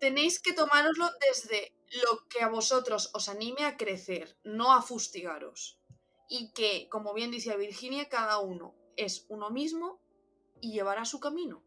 tenéis 0.00 0.40
que 0.40 0.54
tomároslo 0.54 1.10
desde 1.28 1.74
lo 2.02 2.26
que 2.30 2.40
a 2.40 2.48
vosotros 2.48 3.10
os 3.12 3.28
anime 3.28 3.66
a 3.66 3.76
crecer, 3.76 4.38
no 4.42 4.72
a 4.72 4.80
fustigaros. 4.80 5.78
Y 6.30 6.54
que, 6.54 6.88
como 6.88 7.12
bien 7.12 7.30
decía 7.30 7.56
Virginia, 7.56 8.08
cada 8.08 8.38
uno 8.38 8.74
es 8.96 9.26
uno 9.28 9.50
mismo 9.50 10.00
y 10.62 10.72
llevará 10.72 11.04
su 11.04 11.20
camino. 11.20 11.62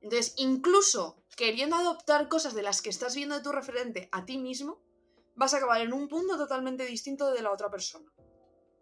Entonces, 0.00 0.34
incluso 0.36 1.22
queriendo 1.36 1.76
adoptar 1.76 2.28
cosas 2.28 2.54
de 2.54 2.62
las 2.62 2.82
que 2.82 2.90
estás 2.90 3.14
viendo 3.14 3.36
de 3.36 3.44
tu 3.44 3.52
referente 3.52 4.08
a 4.10 4.24
ti 4.24 4.36
mismo, 4.36 4.82
vas 5.40 5.54
a 5.54 5.56
acabar 5.56 5.80
en 5.80 5.94
un 5.94 6.06
punto 6.06 6.36
totalmente 6.36 6.84
distinto 6.84 7.32
de 7.32 7.40
la 7.40 7.50
otra 7.50 7.70
persona. 7.70 8.12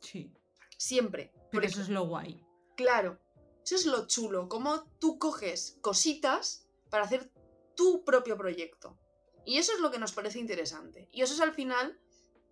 Sí. 0.01 0.35
Siempre. 0.77 1.31
Pero 1.33 1.49
Porque, 1.53 1.68
eso 1.68 1.81
es 1.81 1.88
lo 1.88 2.05
guay. 2.09 2.44
Claro, 2.77 3.21
eso 3.64 3.77
es 3.77 3.87
lo 3.87 4.09
chulo, 4.09 4.49
como 4.49 4.83
tú 4.99 5.21
coges 5.21 5.79
cositas 5.81 6.66
para 6.90 7.05
hacer 7.05 7.31
tu 7.77 8.05
propio 8.05 8.37
proyecto. 8.37 8.99
Y 9.44 9.59
eso 9.59 9.73
es 9.73 9.79
lo 9.79 9.92
que 9.92 10.01
nos 10.01 10.11
parece 10.11 10.40
interesante. 10.40 11.09
Y 11.12 11.23
eso 11.23 11.33
es 11.33 11.40
al 11.40 11.55
final 11.55 11.97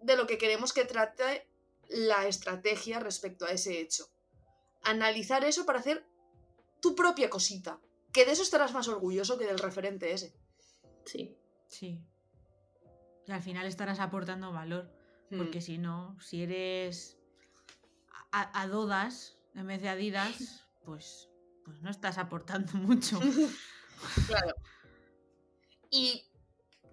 de 0.00 0.16
lo 0.16 0.28
que 0.28 0.38
queremos 0.38 0.72
que 0.72 0.84
trate 0.84 1.48
la 1.88 2.28
estrategia 2.28 3.00
respecto 3.00 3.44
a 3.44 3.50
ese 3.50 3.80
hecho. 3.80 4.08
Analizar 4.82 5.44
eso 5.44 5.66
para 5.66 5.80
hacer 5.80 6.06
tu 6.80 6.94
propia 6.94 7.28
cosita. 7.28 7.80
Que 8.12 8.24
de 8.24 8.30
eso 8.30 8.44
estarás 8.44 8.72
más 8.72 8.86
orgulloso 8.86 9.36
que 9.36 9.46
del 9.46 9.58
referente 9.58 10.12
ese. 10.12 10.32
Sí. 11.04 11.36
Sí. 11.66 12.00
Y 13.26 13.32
al 13.32 13.42
final 13.42 13.66
estarás 13.66 13.98
aportando 14.00 14.52
valor. 14.52 14.90
Porque 15.36 15.58
Mm, 15.58 15.62
si 15.62 15.78
no, 15.78 16.16
si 16.20 16.42
eres 16.44 17.18
a, 18.30 18.60
a 18.62 18.68
Dodas 18.68 19.36
en 19.54 19.66
vez 19.66 19.82
de 19.82 19.88
Adidas, 19.88 20.66
pues, 20.84 21.28
pues 21.64 21.80
no 21.82 21.90
estás 21.90 22.18
aportando 22.18 22.72
mucho. 22.78 23.18
Claro. 24.26 24.54
Y 25.90 26.24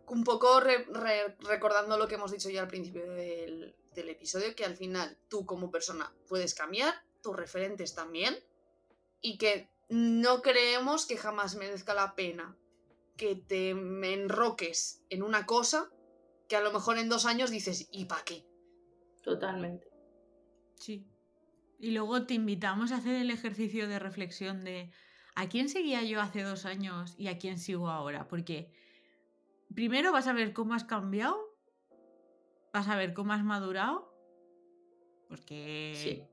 un 0.08 0.24
poco 0.24 0.60
re- 0.60 0.86
re- 0.89 1.36
recordando 1.41 1.98
lo 1.98 2.08
que 2.08 2.15
hemos 2.15 2.32
dicho 2.32 2.50
ya 2.50 2.62
al 2.62 2.67
principio 2.67 3.12
del, 3.13 3.76
del 3.93 4.10
episodio, 4.10 4.56
que 4.56 4.65
al 4.65 4.76
final 4.76 5.17
tú 5.30 5.46
como 5.46 5.69
persona 5.72 6.12
puedes 6.28 6.54
cambiar, 6.56 6.93
tus 7.22 7.36
referentes 7.36 7.93
también, 7.96 8.36
y 9.22 9.38
que 9.38 9.69
no 9.89 10.41
creemos 10.41 11.06
que 11.06 11.17
jamás 11.17 11.56
merezca 11.56 11.93
la 11.93 12.15
pena 12.15 12.58
que 13.15 13.36
te 13.36 13.69
enroques 13.69 15.02
en 15.10 15.22
una 15.24 15.46
cosa 15.46 15.91
que 16.47 16.56
a 16.56 16.62
lo 16.62 16.71
mejor 16.71 16.97
en 16.97 17.10
dos 17.10 17.25
años 17.25 17.51
dices, 17.51 17.88
¿y 17.91 18.06
para 18.06 18.23
qué? 18.23 18.45
Totalmente. 19.23 19.88
Sí. 20.75 21.08
Y 21.79 21.91
luego 21.91 22.25
te 22.25 22.34
invitamos 22.34 22.91
a 22.91 22.97
hacer 22.97 23.15
el 23.15 23.32
ejercicio 23.32 23.88
de 23.88 23.99
reflexión 23.99 24.63
de 24.63 24.91
a 25.36 25.49
quién 25.49 25.69
seguía 25.69 26.03
yo 26.03 26.21
hace 26.21 26.43
dos 26.43 26.65
años 26.65 27.15
y 27.17 27.27
a 27.27 27.38
quién 27.38 27.58
sigo 27.58 27.89
ahora. 27.89 28.27
Porque 28.27 28.71
primero 29.73 30.12
vas 30.12 30.27
a 30.27 30.34
ver 30.34 30.53
cómo 30.53 30.73
has 30.73 30.84
cambiado, 30.84 31.38
vas 32.73 32.88
a 32.88 32.95
ver 32.95 33.13
cómo 33.13 33.34
has 33.34 33.43
madurado, 33.43 34.13
porque 35.27 35.93
Sí. 35.95 36.23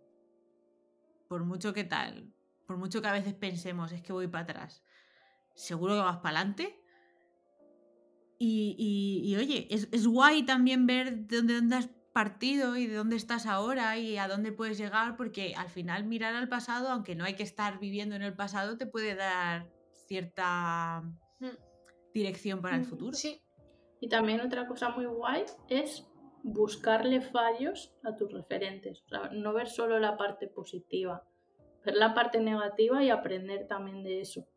por 1.28 1.44
mucho 1.44 1.72
que 1.72 1.84
tal, 1.84 2.32
por 2.66 2.76
mucho 2.76 3.00
que 3.00 3.08
a 3.08 3.12
veces 3.12 3.34
pensemos 3.34 3.92
es 3.92 4.02
que 4.02 4.12
voy 4.12 4.28
para 4.28 4.44
atrás, 4.44 4.84
seguro 5.54 5.94
que 5.94 6.00
vas 6.02 6.18
para 6.18 6.38
adelante. 6.40 6.79
Y, 8.42 8.74
y- 8.78 9.30
y, 9.30 9.36
oye, 9.36 9.66
es, 9.70 9.86
es 9.92 10.06
guay 10.06 10.44
también 10.44 10.86
ver 10.86 11.26
de 11.26 11.36
dónde, 11.36 11.54
dónde 11.56 11.76
has 11.76 11.90
partido 12.14 12.74
y 12.78 12.86
de 12.86 12.94
dónde 12.96 13.16
estás 13.16 13.44
ahora 13.44 13.98
y 13.98 14.16
a 14.16 14.28
dónde 14.28 14.50
puedes 14.50 14.78
llegar, 14.78 15.14
porque 15.18 15.54
al 15.54 15.68
final 15.68 16.04
mirar 16.04 16.34
al 16.34 16.48
pasado, 16.48 16.88
aunque 16.88 17.14
no 17.14 17.24
hay 17.24 17.34
que 17.34 17.42
estar 17.42 17.78
viviendo 17.78 18.16
en 18.16 18.22
el 18.22 18.34
pasado, 18.34 18.78
te 18.78 18.86
puede 18.86 19.14
dar 19.14 19.68
cierta 19.92 21.02
Mm. 21.38 21.48
dirección 22.14 22.62
para 22.62 22.76
el 22.76 22.82
Mm, 22.82 22.86
futuro. 22.86 23.12
Sí, 23.16 23.42
Y 24.00 24.08
también 24.08 24.40
otra 24.40 24.66
cosa 24.66 24.88
muy 24.88 25.04
guay 25.04 25.44
es 25.68 26.06
buscarle 26.42 27.20
fallos 27.20 27.92
a 28.02 28.16
tus 28.16 28.32
referentes. 28.32 29.02
O 29.04 29.08
sea, 29.08 29.28
no 29.32 29.52
ver 29.52 29.68
solo 29.68 29.98
la 29.98 30.16
parte 30.16 30.46
positiva, 30.48 31.22
ver 31.84 31.94
la 31.94 32.14
parte 32.14 32.40
negativa 32.40 33.04
y 33.04 33.10
aprender 33.10 33.66
también 33.68 34.02
de 34.02 34.22
eso. 34.22 34.48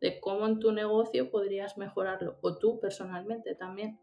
De 0.00 0.20
cómo 0.20 0.46
en 0.46 0.60
tu 0.60 0.72
negocio 0.72 1.30
podrías 1.30 1.76
mejorarlo. 1.78 2.38
O 2.42 2.56
tú 2.58 2.78
personalmente 2.80 3.54
también. 3.54 3.98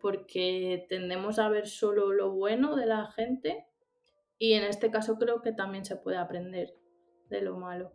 Porque 0.00 0.86
tendemos 0.88 1.38
a 1.38 1.48
ver 1.48 1.66
solo 1.68 2.12
lo 2.12 2.30
bueno 2.30 2.76
de 2.76 2.86
la 2.86 3.10
gente 3.10 3.66
y 4.38 4.52
en 4.52 4.62
este 4.62 4.90
caso 4.92 5.18
creo 5.18 5.42
que 5.42 5.52
también 5.52 5.84
se 5.84 5.96
puede 5.96 6.16
aprender 6.18 6.76
de 7.28 7.40
lo 7.40 7.56
malo. 7.56 7.92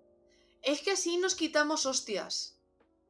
es 0.61 0.81
que 0.81 0.91
así 0.91 1.17
nos 1.17 1.35
quitamos 1.35 1.85
hostias. 1.85 2.59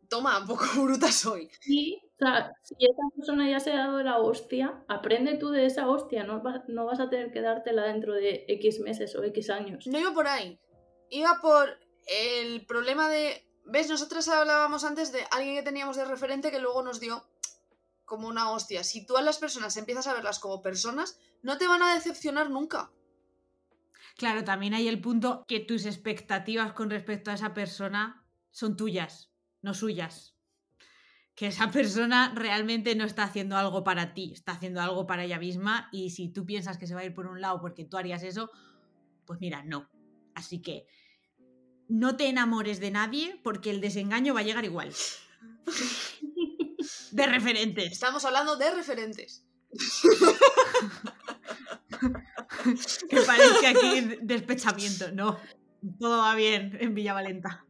Toma, 0.09 0.37
un 0.39 0.47
poco 0.47 0.65
bruta 0.83 1.11
soy. 1.11 1.49
Y, 1.65 1.99
o 2.15 2.17
sea, 2.19 2.53
si 2.61 2.75
esa 2.85 3.01
persona 3.15 3.49
ya 3.49 3.59
se 3.59 3.71
ha 3.71 3.77
dado 3.87 4.03
la 4.03 4.19
hostia, 4.19 4.83
aprende 4.87 5.37
tú 5.37 5.49
de 5.49 5.65
esa 5.65 5.87
hostia, 5.89 6.23
no, 6.23 6.43
va- 6.43 6.63
no 6.67 6.85
vas 6.85 6.99
a 6.99 7.09
tener 7.09 7.31
que 7.31 7.41
dártela 7.41 7.85
dentro 7.85 8.13
de 8.13 8.45
X 8.47 8.79
meses 8.79 9.15
o 9.15 9.23
X 9.23 9.49
años. 9.49 9.87
No 9.87 9.99
iba 9.99 10.13
por 10.13 10.27
ahí. 10.27 10.59
Iba 11.09 11.39
por 11.41 11.79
el 12.05 12.63
problema 12.67 13.09
de. 13.09 13.43
¿Ves? 13.65 13.89
Nosotras 13.89 14.27
hablábamos 14.27 14.83
antes 14.83 15.11
de 15.11 15.25
alguien 15.31 15.55
que 15.55 15.63
teníamos 15.63 15.95
de 15.95 16.05
referente 16.05 16.51
que 16.51 16.59
luego 16.59 16.83
nos 16.83 16.99
dio 16.99 17.25
como 18.05 18.27
una 18.27 18.51
hostia. 18.51 18.83
Si 18.83 19.05
tú 19.05 19.17
a 19.17 19.21
las 19.21 19.37
personas 19.37 19.77
empiezas 19.77 20.07
a 20.07 20.13
verlas 20.13 20.39
como 20.39 20.61
personas, 20.61 21.17
no 21.41 21.57
te 21.57 21.67
van 21.67 21.81
a 21.81 21.93
decepcionar 21.93 22.49
nunca. 22.49 22.91
Claro, 24.17 24.43
también 24.43 24.73
hay 24.73 24.87
el 24.87 25.01
punto 25.01 25.43
que 25.47 25.59
tus 25.59 25.85
expectativas 25.85 26.73
con 26.73 26.89
respecto 26.89 27.31
a 27.31 27.33
esa 27.33 27.53
persona 27.53 28.25
son 28.51 28.75
tuyas, 28.75 29.31
no 29.61 29.73
suyas. 29.73 30.35
Que 31.35 31.47
esa 31.47 31.71
persona 31.71 32.31
realmente 32.35 32.95
no 32.95 33.05
está 33.05 33.23
haciendo 33.23 33.57
algo 33.57 33.83
para 33.83 34.13
ti, 34.13 34.33
está 34.33 34.51
haciendo 34.51 34.81
algo 34.81 35.07
para 35.07 35.23
ella 35.23 35.39
misma 35.39 35.89
y 35.91 36.11
si 36.11 36.29
tú 36.29 36.45
piensas 36.45 36.77
que 36.77 36.85
se 36.85 36.93
va 36.93 37.01
a 37.01 37.05
ir 37.05 37.13
por 37.13 37.25
un 37.25 37.41
lado 37.41 37.59
porque 37.59 37.85
tú 37.85 37.97
harías 37.97 38.21
eso, 38.21 38.51
pues 39.25 39.39
mira, 39.39 39.63
no. 39.63 39.89
Así 40.35 40.61
que 40.61 40.85
no 41.93 42.17
te 42.17 42.27
enamores 42.27 42.79
de 42.79 42.89
nadie 42.89 43.39
porque 43.43 43.69
el 43.69 43.79
desengaño 43.79 44.33
va 44.33 44.39
a 44.39 44.43
llegar 44.43 44.65
igual. 44.65 44.91
De 47.11 47.27
referentes. 47.27 47.91
Estamos 47.91 48.25
hablando 48.25 48.57
de 48.57 48.71
referentes. 48.73 49.45
Que 53.09 53.21
parezca 53.21 53.69
aquí 53.69 54.17
despechamiento. 54.21 55.11
No, 55.11 55.39
todo 55.99 56.17
va 56.17 56.33
bien 56.33 56.75
en 56.81 56.95
Villavalenta. 56.95 57.63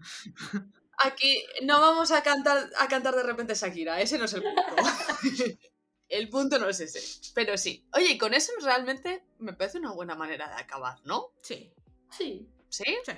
Aquí 0.99 1.43
no 1.63 1.81
vamos 1.81 2.11
a 2.11 2.23
cantar, 2.23 2.69
a 2.79 2.87
cantar 2.87 3.15
de 3.15 3.23
repente 3.23 3.55
Shakira, 3.55 3.99
ese 3.99 4.17
no 4.17 4.23
es 4.25 4.33
el 4.33 4.43
punto. 4.43 4.63
el 6.07 6.29
punto 6.29 6.59
no 6.59 6.69
es 6.69 6.79
ese. 6.79 7.31
Pero 7.33 7.57
sí. 7.57 7.85
Oye, 7.93 8.11
y 8.11 8.17
con 8.17 8.33
eso 8.33 8.53
realmente 8.61 9.25
me 9.39 9.51
parece 9.51 9.79
una 9.79 9.91
buena 9.91 10.15
manera 10.15 10.47
de 10.47 10.61
acabar, 10.61 10.99
¿no? 11.03 11.33
Sí, 11.41 11.73
Sí, 12.09 12.47
¿Sí? 12.69 12.85
sí. 13.05 13.11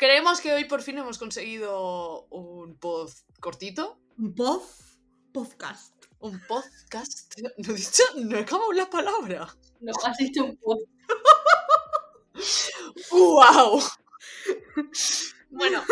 Creemos 0.00 0.40
que 0.40 0.50
hoy 0.50 0.64
por 0.64 0.80
fin 0.80 0.96
hemos 0.96 1.18
conseguido 1.18 2.26
un 2.30 2.74
pod 2.78 3.10
cortito. 3.38 4.00
Un 4.16 4.34
pod, 4.34 4.62
podcast. 5.30 5.94
Un 6.20 6.40
podcast. 6.48 7.38
No 7.58 7.74
he 7.74 7.76
dicho, 7.76 8.02
no 8.16 8.38
he 8.38 8.40
acabado 8.40 8.72
la 8.72 8.88
palabra. 8.88 9.54
no 9.80 9.92
has 10.02 10.16
dicho 10.16 10.42
un 10.42 10.56
post. 10.56 10.88
¡Wow! 13.10 13.82
Bueno, 15.50 15.84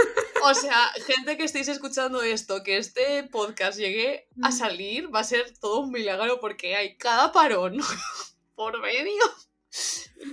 o 0.43 0.55
sea, 0.55 0.89
gente 1.07 1.37
que 1.37 1.45
estéis 1.45 1.69
escuchando 1.69 2.23
esto, 2.23 2.63
que 2.63 2.79
este 2.79 3.25
podcast 3.25 3.79
llegue 3.79 4.27
a 4.43 4.53
salir, 4.53 5.15
va 5.15 5.21
a 5.21 5.25
ser 5.25 5.53
todo 5.59 5.81
un 5.81 5.91
milagro 5.91 6.41
porque 6.41 6.77
hay 6.77 6.97
cada 6.97 7.31
parón 7.31 7.77
por 8.55 8.81
medio. 8.81 9.23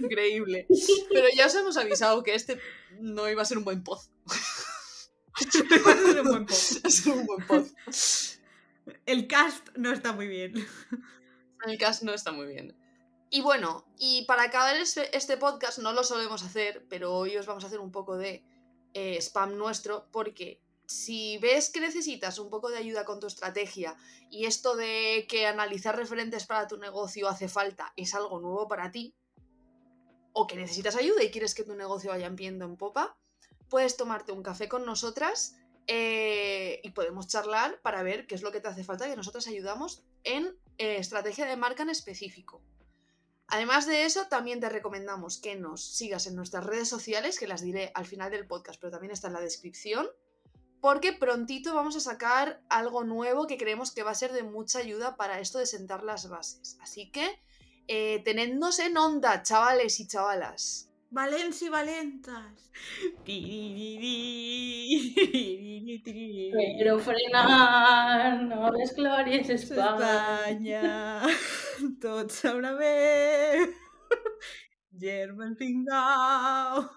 Increíble. 0.02 0.66
Pero 1.12 1.28
ya 1.36 1.48
os 1.48 1.56
hemos 1.56 1.76
avisado 1.78 2.24
que 2.24 2.36
este 2.36 2.60
no 3.00 3.30
iba 3.30 3.42
a 3.42 3.46
ser 3.46 3.58
un 3.58 3.64
buen 3.64 3.84
pod. 3.84 4.00
un 5.62 6.24
buen 6.24 6.46
pod. 6.46 6.56
Va 6.56 6.88
a 6.88 6.92
ser 6.92 7.14
un 7.14 7.26
buen 7.26 7.48
pod. 7.48 7.66
El 9.06 9.28
cast 9.28 9.70
no 9.76 9.92
está 9.92 10.14
muy 10.14 10.28
bien. 10.28 10.54
El 11.66 11.78
cast 11.78 12.04
no 12.04 12.14
está 12.14 12.32
muy 12.32 12.48
bien. 12.48 12.76
Y 13.30 13.42
bueno, 13.42 13.86
y 13.98 14.24
para 14.26 14.44
acabar 14.44 14.78
este, 14.78 15.16
este 15.16 15.38
podcast 15.38 15.80
no 15.80 15.94
lo 15.94 16.04
solemos 16.04 16.44
hacer, 16.44 16.86
pero 16.90 17.14
hoy 17.14 17.36
os 17.38 17.46
vamos 17.46 17.64
a 17.64 17.68
hacer 17.68 17.80
un 17.80 17.92
poco 17.92 18.18
de 18.18 18.44
eh, 18.94 19.18
spam 19.18 19.58
nuestro 19.58 20.08
porque 20.12 20.62
si 20.86 21.38
ves 21.40 21.70
que 21.70 21.82
necesitas 21.82 22.40
un 22.40 22.50
poco 22.50 22.70
de 22.70 22.78
ayuda 22.78 23.04
con 23.04 23.20
tu 23.20 23.28
estrategia 23.28 23.98
y 24.30 24.46
esto 24.46 24.76
de 24.76 25.26
que 25.28 25.48
analizar 25.48 25.96
referentes 25.98 26.46
para 26.46 26.68
tu 26.68 26.78
negocio 26.78 27.28
hace 27.28 27.50
falta 27.50 27.92
es 27.98 28.14
algo 28.16 28.40
nuevo 28.40 28.68
para 28.68 28.92
ti, 28.92 29.14
o 30.38 30.48
que 30.48 30.58
necesitas 30.58 30.98
ayuda 30.98 31.24
y 31.24 31.32
quieres 31.32 31.56
que 31.56 31.64
tu 31.64 31.76
negocio 31.76 32.12
vaya 32.12 32.28
en 32.28 32.36
viento 32.36 32.66
en 32.66 32.76
popa, 32.76 33.18
puedes 33.70 33.96
tomarte 33.96 34.34
un 34.34 34.44
café 34.44 34.68
con 34.68 34.86
nosotras 34.86 35.56
eh, 35.88 36.82
y 36.84 36.92
podemos 36.92 37.28
charlar 37.28 37.82
para 37.82 38.04
ver 38.04 38.28
qué 38.28 38.36
es 38.36 38.42
lo 38.42 38.52
que 38.52 38.60
te 38.60 38.68
hace 38.68 38.84
falta 38.84 39.08
que 39.08 39.16
nosotras 39.16 39.48
ayudamos 39.48 40.04
en 40.26 40.60
eh, 40.78 40.98
estrategia 40.98 41.46
de 41.46 41.56
marca 41.56 41.84
en 41.84 41.90
específico. 41.90 42.62
Además 43.48 43.88
de 43.88 44.04
eso, 44.04 44.28
también 44.28 44.60
te 44.60 44.68
recomendamos 44.68 45.40
que 45.40 45.56
nos 45.56 45.86
sigas 45.86 46.28
en 46.28 46.36
nuestras 46.36 46.66
redes 46.66 46.90
sociales, 46.90 47.40
que 47.40 47.48
las 47.48 47.62
diré 47.62 47.94
al 47.96 48.06
final 48.06 48.30
del 48.30 48.46
podcast, 48.46 48.82
pero 48.82 48.92
también 48.92 49.14
está 49.14 49.28
en 49.28 49.36
la 49.36 49.42
descripción, 49.42 50.06
porque 50.82 51.14
prontito 51.14 51.74
vamos 51.74 51.96
a 51.96 52.02
sacar 52.02 52.62
algo 52.68 53.06
nuevo 53.06 53.48
que 53.48 53.58
creemos 53.58 53.94
que 53.94 54.04
va 54.04 54.12
a 54.12 54.16
ser 54.16 54.34
de 54.34 54.44
mucha 54.44 54.80
ayuda 54.80 55.16
para 55.16 55.40
esto 55.40 55.60
de 55.60 55.66
sentar 55.66 56.04
las 56.04 56.28
bases. 56.28 56.78
Así 56.82 57.10
que 57.10 57.40
eh, 57.88 58.22
tenednos 58.24 58.80
en 58.80 58.98
onda, 58.98 59.44
chavales 59.44 60.00
y 60.00 60.08
chavalas. 60.08 60.90
Valencia 61.12 61.68
y 61.68 61.70
Valentas. 61.70 62.72
Pero 66.78 67.00
frenar, 67.00 68.44
no 68.44 68.72
les 68.72 68.94
glòries 68.96 69.50
Espanya. 69.50 70.42
Espanya, 70.46 71.24
tots 72.02 72.44
a 72.46 72.56
una 72.56 72.74
vez. 72.74 73.70
Germán 75.00 75.56
Pingao. 75.56 76.92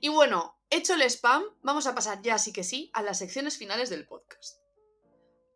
y 0.00 0.08
bueno, 0.08 0.58
hecho 0.70 0.94
el 0.94 1.02
spam, 1.02 1.42
vamos 1.62 1.86
a 1.86 1.94
pasar 1.94 2.22
ya 2.22 2.38
sí 2.38 2.52
que 2.52 2.64
sí 2.64 2.90
a 2.94 3.02
las 3.02 3.18
secciones 3.18 3.58
finales 3.58 3.90
del 3.90 4.06
podcast. 4.06 4.56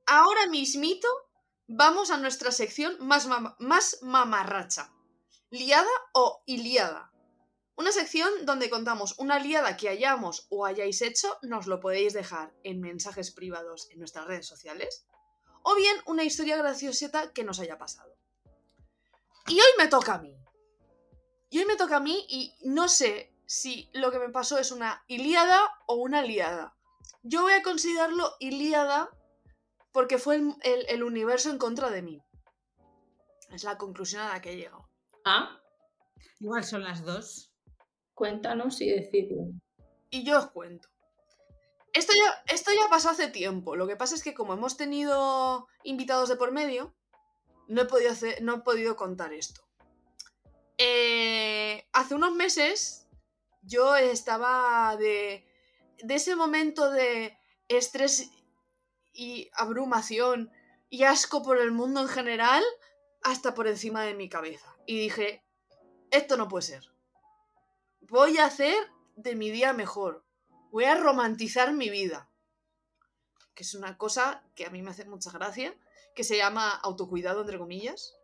Ahora 0.07 0.47
mismito 0.49 1.09
vamos 1.69 2.11
a 2.11 2.17
nuestra 2.17 2.51
sección 2.51 2.97
más, 3.01 3.29
más 3.59 3.99
mamarracha. 4.03 4.93
Liada 5.51 5.91
o 6.13 6.43
Iliada. 6.47 7.13
Una 7.77 7.93
sección 7.93 8.31
donde 8.47 8.71
contamos 8.71 9.19
una 9.19 9.39
liada 9.39 9.77
que 9.77 9.89
hayamos 9.89 10.47
o 10.49 10.65
hayáis 10.65 11.03
hecho, 11.03 11.39
nos 11.43 11.67
lo 11.67 11.79
podéis 11.79 12.15
dejar 12.15 12.55
en 12.63 12.81
mensajes 12.81 13.31
privados 13.31 13.89
en 13.91 13.99
nuestras 13.99 14.27
redes 14.27 14.47
sociales, 14.47 15.07
o 15.63 15.75
bien 15.75 15.97
una 16.07 16.25
historia 16.25 16.57
gracioseta 16.57 17.33
que 17.33 17.45
nos 17.45 17.61
haya 17.61 17.77
pasado. 17.77 18.17
Y 19.47 19.61
hoy 19.61 19.71
me 19.79 19.89
toca 19.89 20.15
a 20.15 20.19
mí. 20.19 20.37
Y 21.51 21.59
hoy 21.59 21.67
me 21.67 21.77
toca 21.77 21.97
a 21.97 22.01
mí 22.01 22.27
y 22.29 22.55
no 22.63 22.89
sé 22.89 23.33
si 23.47 23.91
lo 23.93 24.11
que 24.11 24.19
me 24.19 24.31
pasó 24.31 24.59
es 24.59 24.73
una 24.73 25.05
Ilíada 25.07 25.61
o 25.87 25.97
una 25.97 26.23
liada. 26.23 26.75
Yo 27.23 27.43
voy 27.43 27.53
a 27.53 27.63
considerarlo 27.63 28.33
Ilíada 28.41 29.11
porque 29.97 30.19
fue 30.19 30.35
el, 30.37 30.55
el- 30.63 30.85
el 30.91 31.03
universo 31.03 31.49
en 31.49 31.57
contra 31.57 31.89
de 31.89 32.03
mí. 32.03 32.23
Es 33.51 33.65
la 33.65 33.79
conclusión 33.79 34.21
a 34.21 34.29
la 34.35 34.43
que 34.43 34.53
he 34.53 34.57
llegado. 34.59 34.91
Ah, 35.25 35.59
Igual 36.39 36.65
son 36.65 36.85
las 36.85 37.03
dos. 37.03 37.51
cuéntanos 38.13 38.79
y 38.83 38.91
decide. 38.91 39.37
Y 40.11 40.23
yo 40.23 40.39
os 40.39 40.49
cuento. 40.51 40.89
Esto 41.95 42.13
ya, 42.15 42.43
esto 42.55 42.73
ya 42.79 42.91
pasó 42.91 43.09
hace 43.09 43.29
tiempo. 43.29 43.75
Lo 43.75 43.87
que 43.87 43.97
pasa 43.97 44.15
es 44.15 44.23
que 44.23 44.35
como 44.35 44.53
hemos 44.53 44.77
tenido 44.77 45.67
invitados 45.83 46.29
de 46.29 46.37
por 46.37 46.53
medio, 46.53 46.95
no 47.67 47.81
he 47.81 47.85
podido, 47.87 48.11
hacer- 48.13 48.43
no 48.43 48.57
he 48.57 48.61
podido 48.61 48.97
contar 48.97 49.33
esto. 49.33 49.63
Eh, 50.77 51.89
hace 51.95 52.15
unos 52.15 52.35
meses 52.35 53.07
yo 53.63 53.97
estaba 53.97 54.95
de, 54.99 55.47
de 56.03 56.15
ese 56.17 56.37
momento 56.37 56.91
de 56.91 57.35
estrés 57.69 58.31
y 59.17 59.51
abrumación 59.55 60.51
y 60.91 61.05
asco 61.05 61.43
por 61.43 61.59
el 61.59 61.73
mundo 61.73 62.01
en 62.01 62.09
general 62.09 62.63
hasta 63.23 63.55
por 63.55 63.67
encima 63.67 64.03
de 64.03 64.15
mi 64.15 64.29
cabeza. 64.29 64.77
Y 64.87 64.99
dije, 65.01 65.43
esto 66.11 66.37
no 66.37 66.49
puede 66.49 66.63
ser. 66.63 66.91
Voy 68.03 68.39
a 68.39 68.47
hacer 68.47 68.77
de 69.17 69.35
mi 69.35 69.51
día 69.51 69.73
mejor. 69.73 70.25
Voy 70.71 70.85
a 70.85 70.95
romantizar 70.95 71.73
mi 71.73 71.91
vida. 71.91 72.31
Que 73.55 73.63
es 73.63 73.75
una 73.75 73.97
cosa 73.97 74.45
que 74.55 74.67
a 74.67 74.71
mí 74.71 74.83
me 74.83 74.91
hace 74.91 75.07
mucha 75.07 75.31
gracia, 75.31 75.75
que 76.15 76.23
se 76.23 76.37
llama 76.37 76.71
autocuidado, 76.71 77.41
entre 77.41 77.59
comillas. 77.59 78.15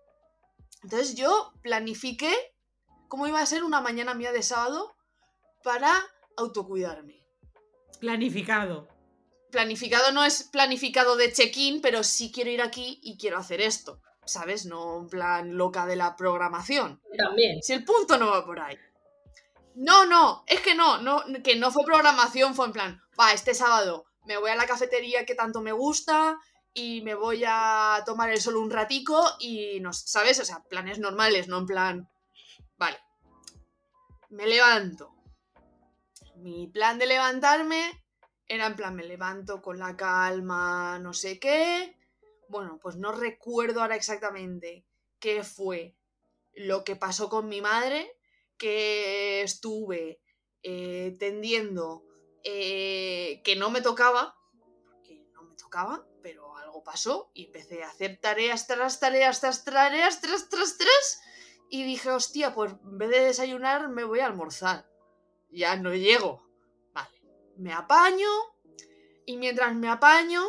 Entonces 0.83 1.14
yo 1.14 1.52
planifiqué 1.62 2.33
cómo 3.09 3.26
iba 3.26 3.40
a 3.40 3.46
ser 3.46 3.64
una 3.64 3.81
mañana 3.81 4.14
mía 4.14 4.33
de 4.33 4.42
sábado 4.42 4.94
para 5.64 5.92
autocuidarme. 6.37 7.26
Planificado. 8.00 8.91
Planificado 9.53 10.11
no 10.11 10.25
es 10.25 10.45
planificado 10.45 11.15
de 11.15 11.33
check-in, 11.33 11.81
pero 11.81 12.03
sí 12.03 12.33
quiero 12.33 12.51
ir 12.51 12.62
aquí 12.62 12.99
y 13.03 13.17
quiero 13.17 13.38
hacer 13.38 13.61
esto. 13.61 14.01
¿Sabes? 14.25 14.67
No 14.67 14.99
en 14.99 15.09
plan 15.09 15.57
loca 15.57 15.87
de 15.87 15.95
la 15.95 16.17
programación. 16.17 17.01
También. 17.17 17.62
Si 17.62 17.73
el 17.73 17.85
punto 17.85 18.19
no 18.19 18.31
va 18.31 18.45
por 18.45 18.59
ahí. 18.59 18.77
No, 19.75 20.07
no, 20.07 20.43
es 20.47 20.61
que 20.61 20.75
no, 20.75 20.99
no, 20.99 21.23
que 21.45 21.57
no 21.57 21.71
fue 21.71 21.85
programación, 21.85 22.55
fue 22.55 22.67
en 22.67 22.73
plan, 22.73 23.03
va, 23.19 23.33
este 23.33 23.55
sábado 23.55 24.05
me 24.25 24.37
voy 24.37 24.51
a 24.51 24.57
la 24.57 24.67
cafetería 24.67 25.25
que 25.25 25.35
tanto 25.35 25.61
me 25.61 25.73
gusta 25.73 26.38
y 26.75 27.03
me 27.03 27.15
voy 27.15 27.45
a 27.47 28.03
tomar 28.07 28.31
el 28.31 28.41
sol 28.41 28.57
un 28.57 28.71
ratico 28.71 29.23
y 29.38 29.81
no, 29.81 29.93
¿sabes? 29.93 30.41
O 30.41 30.45
sea, 30.45 30.62
planes 30.69 30.99
normales, 30.99 31.49
no 31.49 31.59
en 31.59 31.67
plan, 31.67 32.09
vale. 32.77 32.99
Me 34.31 34.47
levanto. 34.47 35.15
Mi 36.37 36.67
plan 36.67 36.99
de 36.99 37.07
levantarme 37.07 38.02
era 38.55 38.67
en 38.67 38.77
plan, 38.77 38.95
me 38.95 39.05
levanto 39.05 39.62
con 39.62 39.79
la 39.79 39.97
calma, 39.97 40.99
no 40.99 41.15
sé 41.15 41.38
qué. 41.38 41.97
Bueno, 42.49 42.79
pues 42.83 42.97
no 42.97 43.11
recuerdo 43.11 43.81
ahora 43.81 43.97
exactamente 43.97 44.85
qué 45.19 45.43
fue 45.43 45.97
lo 46.53 46.85
que 46.85 46.95
pasó 46.95 47.31
con 47.31 47.49
mi 47.49 47.62
madre, 47.62 48.15
que 48.59 49.41
estuve 49.41 50.21
eh, 50.62 51.17
tendiendo 51.19 52.05
eh, 52.45 53.41
que 53.43 53.57
no 53.57 53.71
me 53.71 53.81
tocaba, 53.81 54.37
porque 54.85 55.25
no 55.33 55.45
me 55.45 55.57
tocaba, 55.57 56.07
pero 56.23 56.55
algo 56.59 56.85
pasó 56.85 57.31
y 57.33 57.47
empecé 57.47 57.83
a 57.83 57.88
hacer 57.88 58.21
tareas 58.21 58.67
tras 58.67 59.01
tareas 59.01 59.41
tras 59.41 59.65
tareas 59.65 60.21
tras 60.21 60.51
tras 60.51 60.77
tras 60.77 61.23
y 61.71 61.85
dije, 61.85 62.11
hostia, 62.11 62.53
pues 62.53 62.73
en 62.85 62.99
vez 62.99 63.09
de 63.09 63.21
desayunar 63.21 63.88
me 63.88 64.05
voy 64.05 64.21
a 64.21 64.27
almorzar. 64.27 64.87
Ya 65.49 65.75
no 65.77 65.95
llego. 65.95 66.52
Me 67.62 67.72
apaño 67.72 68.29
y 69.25 69.37
mientras 69.37 69.72
me 69.77 69.88
apaño 69.88 70.42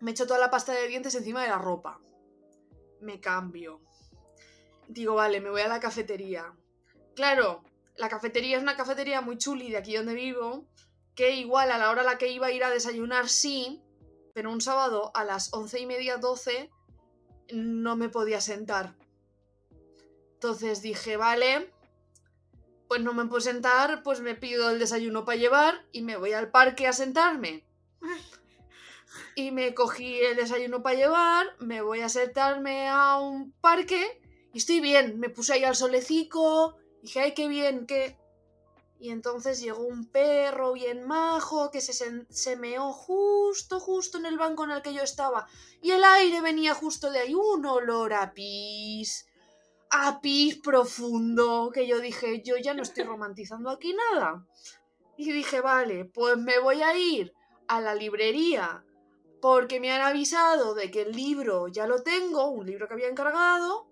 me 0.00 0.10
echo 0.10 0.26
toda 0.26 0.38
la 0.38 0.50
pasta 0.50 0.74
de 0.74 0.86
dientes 0.86 1.14
encima 1.14 1.40
de 1.40 1.48
la 1.48 1.56
ropa. 1.56 1.98
Me 3.00 3.20
cambio. 3.20 3.80
Digo, 4.86 5.14
vale, 5.14 5.40
me 5.40 5.48
voy 5.48 5.62
a 5.62 5.68
la 5.68 5.80
cafetería. 5.80 6.54
Claro, 7.16 7.64
la 7.96 8.10
cafetería 8.10 8.58
es 8.58 8.62
una 8.62 8.76
cafetería 8.76 9.22
muy 9.22 9.38
chuli 9.38 9.70
de 9.70 9.78
aquí 9.78 9.96
donde 9.96 10.12
vivo, 10.12 10.66
que 11.14 11.36
igual 11.36 11.72
a 11.72 11.78
la 11.78 11.88
hora 11.88 12.02
a 12.02 12.04
la 12.04 12.18
que 12.18 12.28
iba 12.28 12.48
a 12.48 12.52
ir 12.52 12.64
a 12.64 12.70
desayunar 12.70 13.30
sí, 13.30 13.82
pero 14.34 14.52
un 14.52 14.60
sábado 14.60 15.10
a 15.14 15.24
las 15.24 15.54
once 15.54 15.80
y 15.80 15.86
media, 15.86 16.18
doce, 16.18 16.70
no 17.50 17.96
me 17.96 18.10
podía 18.10 18.42
sentar. 18.42 18.94
Entonces 20.34 20.82
dije, 20.82 21.16
vale, 21.16 21.72
pues 22.88 23.00
no 23.00 23.14
me 23.14 23.24
puedo 23.26 23.40
sentar, 23.40 24.02
pues 24.02 24.20
me 24.20 24.34
pido 24.34 24.70
el 24.70 24.78
desayuno 24.78 25.24
para 25.24 25.38
llevar 25.38 25.86
y 25.92 26.02
me 26.02 26.16
voy 26.16 26.32
al 26.32 26.50
parque 26.50 26.86
a 26.86 26.92
sentarme. 26.92 27.64
Y 29.36 29.50
me 29.52 29.74
cogí 29.74 30.18
el 30.20 30.36
desayuno 30.36 30.82
para 30.82 30.96
llevar, 30.96 31.46
me 31.60 31.82
voy 31.82 32.00
a 32.00 32.08
sentarme 32.08 32.88
a 32.88 33.18
un 33.18 33.52
parque 33.60 34.20
y 34.52 34.58
estoy 34.58 34.80
bien. 34.80 35.18
Me 35.18 35.28
puse 35.30 35.54
ahí 35.54 35.64
al 35.64 35.76
solecico, 35.76 36.76
dije, 37.02 37.20
ay, 37.20 37.34
qué 37.34 37.48
bien, 37.48 37.86
qué... 37.86 38.18
Y 39.00 39.10
entonces 39.10 39.60
llegó 39.60 39.82
un 39.84 40.06
perro 40.06 40.72
bien 40.72 41.06
majo 41.06 41.70
que 41.70 41.80
se, 41.80 41.92
sen- 41.92 42.26
se 42.30 42.56
meó 42.56 42.92
justo, 42.92 43.78
justo 43.78 44.18
en 44.18 44.24
el 44.24 44.38
banco 44.38 44.64
en 44.64 44.70
el 44.70 44.82
que 44.82 44.94
yo 44.94 45.02
estaba. 45.02 45.46
Y 45.82 45.90
el 45.90 46.02
aire 46.02 46.40
venía 46.40 46.74
justo 46.74 47.10
de 47.10 47.18
ahí, 47.18 47.34
un 47.34 47.66
olor 47.66 48.14
a 48.14 48.32
pis, 48.32 49.26
a 49.96 50.20
pis 50.20 50.56
profundo, 50.56 51.70
que 51.72 51.86
yo 51.86 52.00
dije, 52.00 52.42
yo 52.42 52.56
ya 52.56 52.74
no 52.74 52.82
estoy 52.82 53.04
romantizando 53.04 53.70
aquí 53.70 53.94
nada. 53.94 54.44
Y 55.16 55.30
dije, 55.30 55.60
vale, 55.60 56.04
pues 56.04 56.36
me 56.36 56.58
voy 56.58 56.82
a 56.82 56.96
ir 56.96 57.32
a 57.68 57.80
la 57.80 57.94
librería 57.94 58.84
porque 59.40 59.78
me 59.78 59.92
han 59.92 60.00
avisado 60.00 60.74
de 60.74 60.90
que 60.90 61.02
el 61.02 61.12
libro 61.12 61.68
ya 61.68 61.86
lo 61.86 62.02
tengo, 62.02 62.48
un 62.48 62.66
libro 62.66 62.88
que 62.88 62.94
había 62.94 63.08
encargado, 63.08 63.86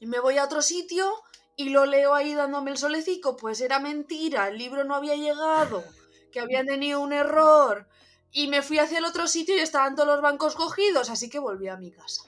y 0.00 0.06
me 0.06 0.18
voy 0.18 0.38
a 0.38 0.44
otro 0.44 0.62
sitio 0.62 1.12
y 1.54 1.68
lo 1.68 1.86
leo 1.86 2.14
ahí 2.14 2.34
dándome 2.34 2.72
el 2.72 2.78
solecico, 2.78 3.36
pues 3.36 3.60
era 3.60 3.78
mentira, 3.78 4.48
el 4.48 4.58
libro 4.58 4.82
no 4.82 4.96
había 4.96 5.14
llegado, 5.14 5.84
que 6.32 6.40
habían 6.40 6.66
tenido 6.66 7.00
un 7.00 7.12
error, 7.12 7.86
y 8.32 8.48
me 8.48 8.62
fui 8.62 8.78
hacia 8.78 8.98
el 8.98 9.04
otro 9.04 9.28
sitio 9.28 9.54
y 9.54 9.60
estaban 9.60 9.94
todos 9.94 10.08
los 10.08 10.22
bancos 10.22 10.56
cogidos, 10.56 11.10
así 11.10 11.28
que 11.28 11.38
volví 11.38 11.68
a 11.68 11.76
mi 11.76 11.92
casa. 11.92 12.22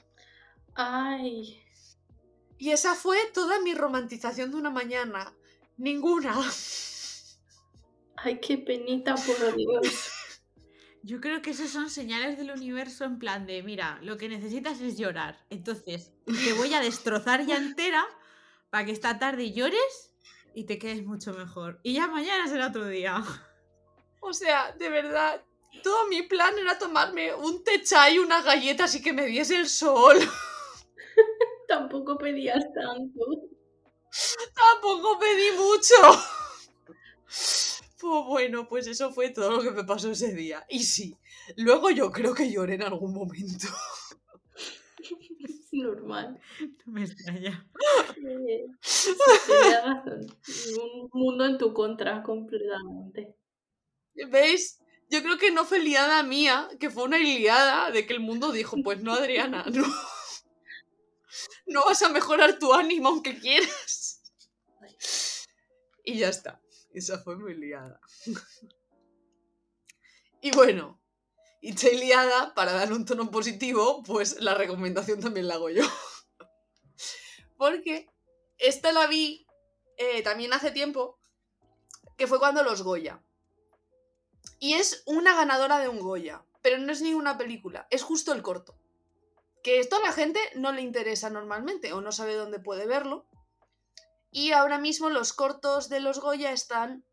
Ay, 0.75 1.62
Y 2.57 2.71
esa 2.71 2.95
fue 2.95 3.17
toda 3.33 3.59
mi 3.61 3.73
romantización 3.73 4.51
de 4.51 4.57
una 4.57 4.69
mañana. 4.69 5.33
Ninguna. 5.77 6.35
Ay, 8.17 8.39
qué 8.39 8.57
penita, 8.57 9.15
por 9.15 9.55
Dios. 9.55 10.11
Yo 11.05 11.19
creo 11.19 11.41
que 11.41 11.51
esas 11.51 11.69
son 11.69 11.89
señales 11.89 12.37
del 12.37 12.51
universo 12.51 13.03
en 13.03 13.19
plan 13.19 13.45
de, 13.45 13.61
mira, 13.61 13.99
lo 14.01 14.17
que 14.17 14.29
necesitas 14.29 14.79
es 14.79 14.97
llorar. 14.97 15.45
Entonces, 15.49 16.13
te 16.25 16.53
voy 16.53 16.73
a 16.73 16.79
destrozar 16.79 17.45
ya 17.45 17.57
entera 17.57 18.05
para 18.69 18.85
que 18.85 18.93
esta 18.93 19.19
tarde 19.19 19.51
llores 19.51 20.13
y 20.55 20.63
te 20.63 20.79
quedes 20.79 21.03
mucho 21.03 21.33
mejor. 21.33 21.81
Y 21.83 21.93
ya 21.93 22.07
mañana 22.07 22.47
será 22.47 22.67
otro 22.67 22.87
día. 22.87 23.21
O 24.21 24.31
sea, 24.31 24.71
de 24.71 24.87
verdad, 24.87 25.43
todo 25.83 26.07
mi 26.07 26.21
plan 26.21 26.57
era 26.57 26.79
tomarme 26.79 27.33
un 27.35 27.61
té 27.63 27.83
chai 27.83 28.15
y 28.15 28.19
unas 28.19 28.45
galletas 28.45 28.95
y 28.95 29.01
que 29.01 29.11
me 29.11 29.25
diese 29.25 29.57
el 29.57 29.67
sol. 29.67 30.17
Tampoco 31.73 32.17
pedías 32.19 32.63
tanto. 32.71 33.19
Tampoco 34.53 35.17
pedí 35.17 35.57
mucho. 35.57 35.95
Pues 37.25 38.25
bueno, 38.27 38.67
pues 38.67 38.85
eso 38.85 39.11
fue 39.11 39.29
todo 39.29 39.49
lo 39.49 39.63
que 39.63 39.71
me 39.71 39.83
pasó 39.83 40.11
ese 40.11 40.33
día. 40.33 40.63
Y 40.69 40.83
sí, 40.83 41.17
luego 41.57 41.89
yo 41.89 42.11
creo 42.11 42.35
que 42.35 42.51
lloré 42.51 42.75
en 42.75 42.83
algún 42.83 43.13
momento. 43.13 43.67
Normal. 45.71 46.39
No 46.85 46.93
me 46.93 47.05
extraña. 47.05 47.67
Eh, 48.17 48.67
razón. 49.83 50.27
Un 50.79 51.09
mundo 51.11 51.45
en 51.45 51.57
tu 51.57 51.73
contra 51.73 52.21
completamente. 52.21 53.35
¿Veis? 54.29 54.79
Yo 55.09 55.23
creo 55.23 55.37
que 55.39 55.51
no 55.51 55.65
fue 55.65 55.79
liada 55.79 56.21
mía, 56.21 56.67
que 56.79 56.91
fue 56.91 57.03
una 57.03 57.17
liada 57.17 57.89
de 57.89 58.05
que 58.05 58.13
el 58.13 58.19
mundo 58.19 58.51
dijo, 58.51 58.77
pues 58.83 59.01
no, 59.01 59.13
Adriana, 59.13 59.65
no. 59.73 59.85
No 61.65 61.85
vas 61.85 62.01
a 62.01 62.09
mejorar 62.09 62.59
tu 62.59 62.73
ánimo 62.73 63.09
aunque 63.09 63.39
quieras. 63.39 64.21
Y 66.03 66.17
ya 66.19 66.29
está. 66.29 66.61
Esa 66.93 67.19
fue 67.19 67.37
muy 67.37 67.55
liada. 67.55 67.99
Y 70.41 70.51
bueno, 70.51 71.01
y 71.61 71.69
estoy 71.69 71.97
liada, 71.97 72.53
para 72.53 72.73
dar 72.73 72.91
un 72.91 73.05
tono 73.05 73.31
positivo, 73.31 74.03
pues 74.03 74.41
la 74.41 74.53
recomendación 74.53 75.21
también 75.21 75.47
la 75.47 75.53
hago 75.53 75.69
yo. 75.69 75.83
Porque 77.57 78.09
esta 78.57 78.91
la 78.91 79.07
vi 79.07 79.47
eh, 79.95 80.21
también 80.21 80.51
hace 80.51 80.71
tiempo, 80.71 81.17
que 82.17 82.27
fue 82.27 82.39
cuando 82.39 82.63
los 82.63 82.81
Goya. 82.81 83.23
Y 84.59 84.73
es 84.73 85.03
una 85.05 85.33
ganadora 85.35 85.79
de 85.79 85.87
un 85.87 85.99
Goya, 85.99 86.45
pero 86.61 86.77
no 86.77 86.91
es 86.91 87.01
ni 87.01 87.13
una 87.13 87.37
película, 87.37 87.87
es 87.89 88.03
justo 88.03 88.33
el 88.33 88.41
corto. 88.41 88.77
Que 89.63 89.79
esto 89.79 89.95
a 89.95 90.01
la 90.01 90.11
gente 90.11 90.39
no 90.55 90.71
le 90.71 90.81
interesa 90.81 91.29
normalmente 91.29 91.93
o 91.93 92.01
no 92.01 92.11
sabe 92.11 92.35
dónde 92.35 92.59
puede 92.59 92.85
verlo. 92.85 93.25
Y 94.29 94.51
ahora 94.51 94.77
mismo 94.77 95.09
los 95.09 95.31
cortos 95.33 95.89
de 95.89 95.99
los 95.99 96.19
Goya 96.19 96.51
están 96.51 97.05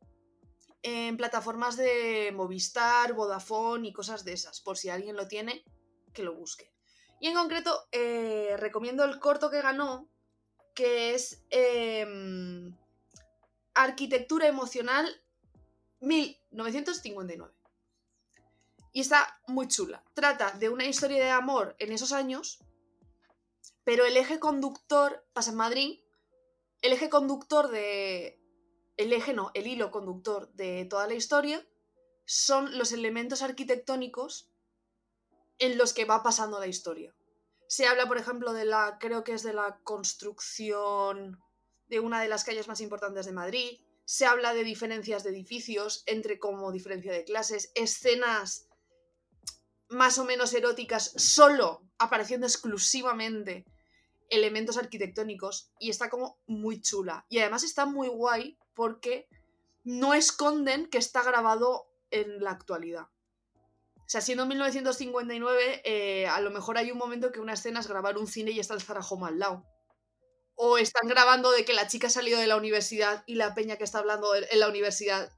en 0.82 1.16
plataformas 1.16 1.76
de 1.76 2.32
Movistar, 2.34 3.12
Vodafone 3.12 3.88
y 3.88 3.92
cosas 3.92 4.24
de 4.24 4.32
esas. 4.32 4.60
Por 4.60 4.76
si 4.76 4.88
alguien 4.88 5.16
lo 5.16 5.28
tiene, 5.28 5.64
que 6.12 6.22
lo 6.22 6.34
busque. 6.34 6.72
Y 7.20 7.28
en 7.28 7.34
concreto, 7.34 7.86
eh, 7.92 8.56
recomiendo 8.58 9.04
el 9.04 9.20
corto 9.20 9.50
que 9.50 9.60
ganó, 9.60 10.08
que 10.74 11.14
es 11.14 11.44
em, 11.50 12.74
Arquitectura 13.74 14.48
Emocional 14.48 15.22
1959. 16.00 17.59
Y 18.92 19.00
está 19.00 19.40
muy 19.46 19.68
chula. 19.68 20.04
Trata 20.14 20.52
de 20.52 20.68
una 20.68 20.84
historia 20.84 21.22
de 21.22 21.30
amor 21.30 21.76
en 21.78 21.92
esos 21.92 22.12
años, 22.12 22.58
pero 23.84 24.04
el 24.04 24.16
eje 24.16 24.38
conductor 24.38 25.24
pasa 25.32 25.50
en 25.50 25.56
Madrid. 25.56 26.00
El 26.82 26.92
eje 26.92 27.08
conductor 27.08 27.68
de. 27.68 28.40
El 28.96 29.12
eje 29.12 29.32
no, 29.32 29.50
el 29.54 29.66
hilo 29.66 29.90
conductor 29.90 30.52
de 30.52 30.84
toda 30.84 31.06
la 31.06 31.14
historia 31.14 31.66
son 32.26 32.76
los 32.78 32.92
elementos 32.92 33.42
arquitectónicos 33.42 34.50
en 35.58 35.78
los 35.78 35.92
que 35.92 36.04
va 36.04 36.22
pasando 36.22 36.60
la 36.60 36.66
historia. 36.66 37.14
Se 37.66 37.86
habla, 37.86 38.06
por 38.08 38.18
ejemplo, 38.18 38.52
de 38.52 38.64
la. 38.64 38.98
Creo 39.00 39.24
que 39.24 39.32
es 39.32 39.42
de 39.42 39.52
la 39.52 39.78
construcción 39.84 41.40
de 41.88 42.00
una 42.00 42.20
de 42.20 42.28
las 42.28 42.44
calles 42.44 42.68
más 42.68 42.80
importantes 42.80 43.26
de 43.26 43.32
Madrid. 43.32 43.80
Se 44.04 44.26
habla 44.26 44.54
de 44.54 44.64
diferencias 44.64 45.22
de 45.22 45.30
edificios, 45.30 46.02
entre 46.06 46.38
como 46.38 46.72
diferencia 46.72 47.12
de 47.12 47.24
clases, 47.24 47.70
escenas 47.74 48.69
más 49.90 50.18
o 50.18 50.24
menos 50.24 50.54
eróticas, 50.54 51.12
solo 51.16 51.82
apareciendo 51.98 52.46
exclusivamente 52.46 53.64
elementos 54.30 54.76
arquitectónicos 54.78 55.72
y 55.78 55.90
está 55.90 56.08
como 56.08 56.38
muy 56.46 56.80
chula. 56.80 57.26
Y 57.28 57.40
además 57.40 57.64
está 57.64 57.84
muy 57.86 58.08
guay 58.08 58.56
porque 58.74 59.28
no 59.84 60.14
esconden 60.14 60.86
que 60.88 60.98
está 60.98 61.22
grabado 61.22 61.86
en 62.10 62.42
la 62.42 62.52
actualidad. 62.52 63.08
O 63.96 64.08
sea, 64.12 64.20
siendo 64.20 64.46
1959, 64.46 65.82
eh, 65.84 66.26
a 66.26 66.40
lo 66.40 66.50
mejor 66.50 66.78
hay 66.78 66.90
un 66.90 66.98
momento 66.98 67.30
que 67.32 67.40
una 67.40 67.52
escena 67.54 67.80
es 67.80 67.86
grabar 67.88 68.18
un 68.18 68.26
cine 68.26 68.50
y 68.50 68.60
está 68.60 68.74
el 68.74 68.80
Zarajoma 68.82 69.28
al 69.28 69.38
lado. 69.38 69.64
O 70.56 70.78
están 70.78 71.08
grabando 71.08 71.50
de 71.52 71.64
que 71.64 71.72
la 71.74 71.86
chica 71.86 72.08
ha 72.08 72.10
salido 72.10 72.38
de 72.38 72.46
la 72.46 72.56
universidad 72.56 73.22
y 73.26 73.34
la 73.36 73.54
peña 73.54 73.76
que 73.76 73.84
está 73.84 73.98
hablando 73.98 74.34
en 74.34 74.58
la 74.60 74.68
universidad 74.68 75.32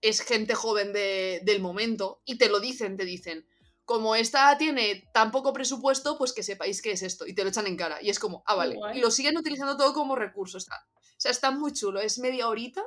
es 0.00 0.20
gente 0.20 0.54
joven 0.54 0.92
de- 0.92 1.40
del 1.44 1.60
momento 1.60 2.22
y 2.24 2.38
te 2.38 2.48
lo 2.48 2.58
dicen, 2.60 2.96
te 2.96 3.04
dicen, 3.04 3.46
como 3.84 4.14
esta 4.14 4.56
tiene 4.58 5.08
tan 5.12 5.30
poco 5.30 5.52
presupuesto, 5.52 6.16
pues 6.18 6.32
que 6.32 6.42
sepáis 6.42 6.80
qué 6.82 6.92
es 6.92 7.02
esto 7.02 7.26
y 7.26 7.34
te 7.34 7.42
lo 7.42 7.50
echan 7.50 7.66
en 7.66 7.76
cara. 7.76 8.00
Y 8.02 8.10
es 8.10 8.18
como, 8.18 8.42
ah, 8.46 8.54
vale. 8.54 8.76
guay. 8.76 8.98
Y 8.98 9.00
lo 9.00 9.10
siguen 9.10 9.36
utilizando 9.36 9.76
todo 9.76 9.92
como 9.92 10.14
recurso. 10.16 10.58
Está, 10.58 10.86
o 10.96 11.00
sea, 11.18 11.30
está 11.30 11.50
muy 11.50 11.72
chulo, 11.72 12.00
es 12.00 12.18
media 12.18 12.48
horita 12.48 12.82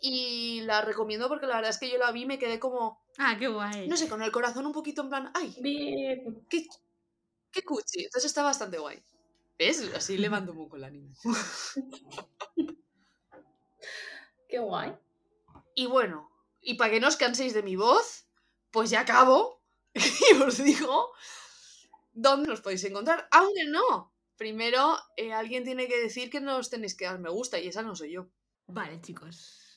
y 0.00 0.60
la 0.62 0.80
recomiendo 0.82 1.26
porque 1.28 1.46
la 1.46 1.56
verdad 1.56 1.70
es 1.70 1.78
que 1.78 1.90
yo 1.90 1.98
la 1.98 2.12
vi 2.12 2.22
y 2.22 2.26
me 2.26 2.38
quedé 2.38 2.58
como, 2.60 3.02
Ah, 3.18 3.36
qué 3.38 3.48
guay. 3.48 3.88
no 3.88 3.96
sé, 3.96 4.08
con 4.08 4.22
el 4.22 4.30
corazón 4.30 4.64
un 4.66 4.72
poquito 4.72 5.02
en 5.02 5.08
plan, 5.08 5.30
ay, 5.34 5.56
Bien. 5.60 6.46
qué, 6.48 6.66
qué 7.50 7.62
cuchi. 7.62 8.04
Entonces 8.04 8.26
está 8.30 8.42
bastante 8.42 8.78
guay. 8.78 9.02
¿Ves? 9.58 9.82
Así 9.96 10.16
levanto 10.16 10.52
un 10.52 10.58
poco 10.58 10.76
el 10.76 10.84
ánimo. 10.84 11.12
Qué 14.48 14.58
guay. 14.60 14.94
Y 15.74 15.86
bueno, 15.86 16.30
y 16.60 16.74
para 16.74 16.90
que 16.92 17.00
no 17.00 17.08
os 17.08 17.16
canséis 17.16 17.54
de 17.54 17.62
mi 17.62 17.76
voz, 17.76 18.26
pues 18.70 18.90
ya 18.90 19.00
acabo 19.00 19.57
y 20.32 20.42
os 20.42 20.62
digo 20.62 21.12
dónde 22.12 22.48
nos 22.48 22.60
podéis 22.60 22.84
encontrar. 22.84 23.28
Aunque 23.30 23.64
no, 23.66 24.12
primero 24.36 24.98
eh, 25.16 25.32
alguien 25.32 25.64
tiene 25.64 25.86
que 25.88 26.00
decir 26.00 26.30
que 26.30 26.40
no 26.40 26.56
os 26.56 26.70
tenéis 26.70 26.94
que 26.96 27.04
dar 27.04 27.18
me 27.18 27.30
gusta 27.30 27.58
y 27.58 27.68
esa 27.68 27.82
no 27.82 27.94
soy 27.94 28.12
yo. 28.12 28.28
Vale, 28.66 29.00
chicos. 29.00 29.68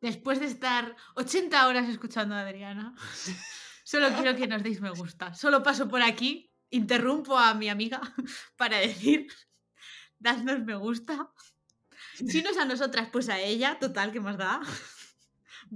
Después 0.00 0.40
de 0.40 0.46
estar 0.46 0.96
80 1.14 1.68
horas 1.68 1.88
escuchando 1.88 2.34
a 2.34 2.40
Adriana, 2.40 2.94
solo 3.84 4.08
quiero 4.16 4.36
que 4.36 4.48
nos 4.48 4.62
deis 4.62 4.80
me 4.80 4.90
gusta. 4.90 5.34
Solo 5.34 5.62
paso 5.62 5.88
por 5.88 6.02
aquí, 6.02 6.50
interrumpo 6.70 7.38
a 7.38 7.54
mi 7.54 7.68
amiga 7.68 8.00
para 8.56 8.78
decir, 8.78 9.28
dadnos 10.18 10.64
me 10.64 10.74
gusta. 10.74 11.30
Si 12.14 12.42
no 12.42 12.50
es 12.50 12.58
a 12.58 12.64
nosotras, 12.64 13.08
pues 13.12 13.28
a 13.28 13.38
ella, 13.38 13.78
total, 13.78 14.12
que 14.12 14.20
más 14.20 14.36
da. 14.36 14.60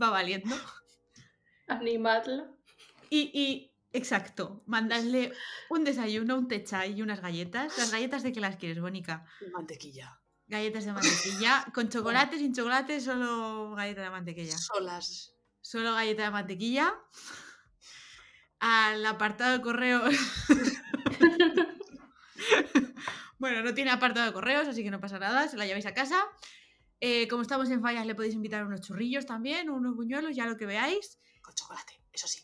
Va 0.01 0.11
valiendo. 0.11 0.55
Animadla. 1.69 2.56
Y, 3.11 3.31
y, 3.35 3.73
exacto, 3.93 4.63
mandadle 4.67 5.33
un 5.71 5.85
desayuno, 5.85 6.37
un 6.37 6.49
té 6.49 6.63
chai 6.65 6.93
y 6.95 7.03
unas 7.03 7.21
galletas. 7.21 7.77
Las 7.79 7.91
galletas 7.93 8.23
de 8.23 8.33
que 8.33 8.41
las 8.41 8.57
quieres, 8.57 8.81
Bonica. 8.81 9.25
Mantequilla. 9.53 10.21
Galletas 10.47 10.85
de 10.85 10.93
mantequilla. 10.99 11.67
Con 11.75 11.89
chocolate, 11.89 12.39
sin 12.39 12.55
chocolate, 12.55 13.01
solo 13.01 13.75
galleta 13.75 14.03
de 14.03 14.11
mantequilla. 14.11 14.57
Solas. 14.57 15.35
Solo 15.61 15.95
galleta 15.95 16.25
de 16.25 16.31
mantequilla. 16.31 16.95
Al 18.61 19.05
apartado 19.05 19.53
de 19.53 19.63
correos. 19.63 20.15
bueno, 23.39 23.63
no 23.63 23.75
tiene 23.75 23.91
apartado 23.91 24.27
de 24.27 24.33
correos, 24.33 24.67
así 24.69 24.83
que 24.83 24.91
no 24.91 25.01
pasa 25.01 25.19
nada, 25.19 25.47
se 25.49 25.57
la 25.57 25.67
lleváis 25.67 25.87
a 25.87 25.95
casa. 25.95 26.19
Eh, 27.01 27.29
como 27.29 27.43
estamos 27.43 27.69
en 27.71 27.83
fallas, 27.83 28.07
le 28.07 28.15
podéis 28.15 28.35
invitar 28.35 28.65
unos 28.65 28.81
churrillos 28.81 29.27
también, 29.27 29.69
unos 29.69 29.95
buñuelos, 29.95 30.35
ya 30.35 30.47
lo 30.47 30.57
que 30.57 30.65
veáis. 30.65 31.19
Con 31.43 31.55
chocolate, 31.55 32.01
eso 32.13 32.27
sí. 32.27 32.41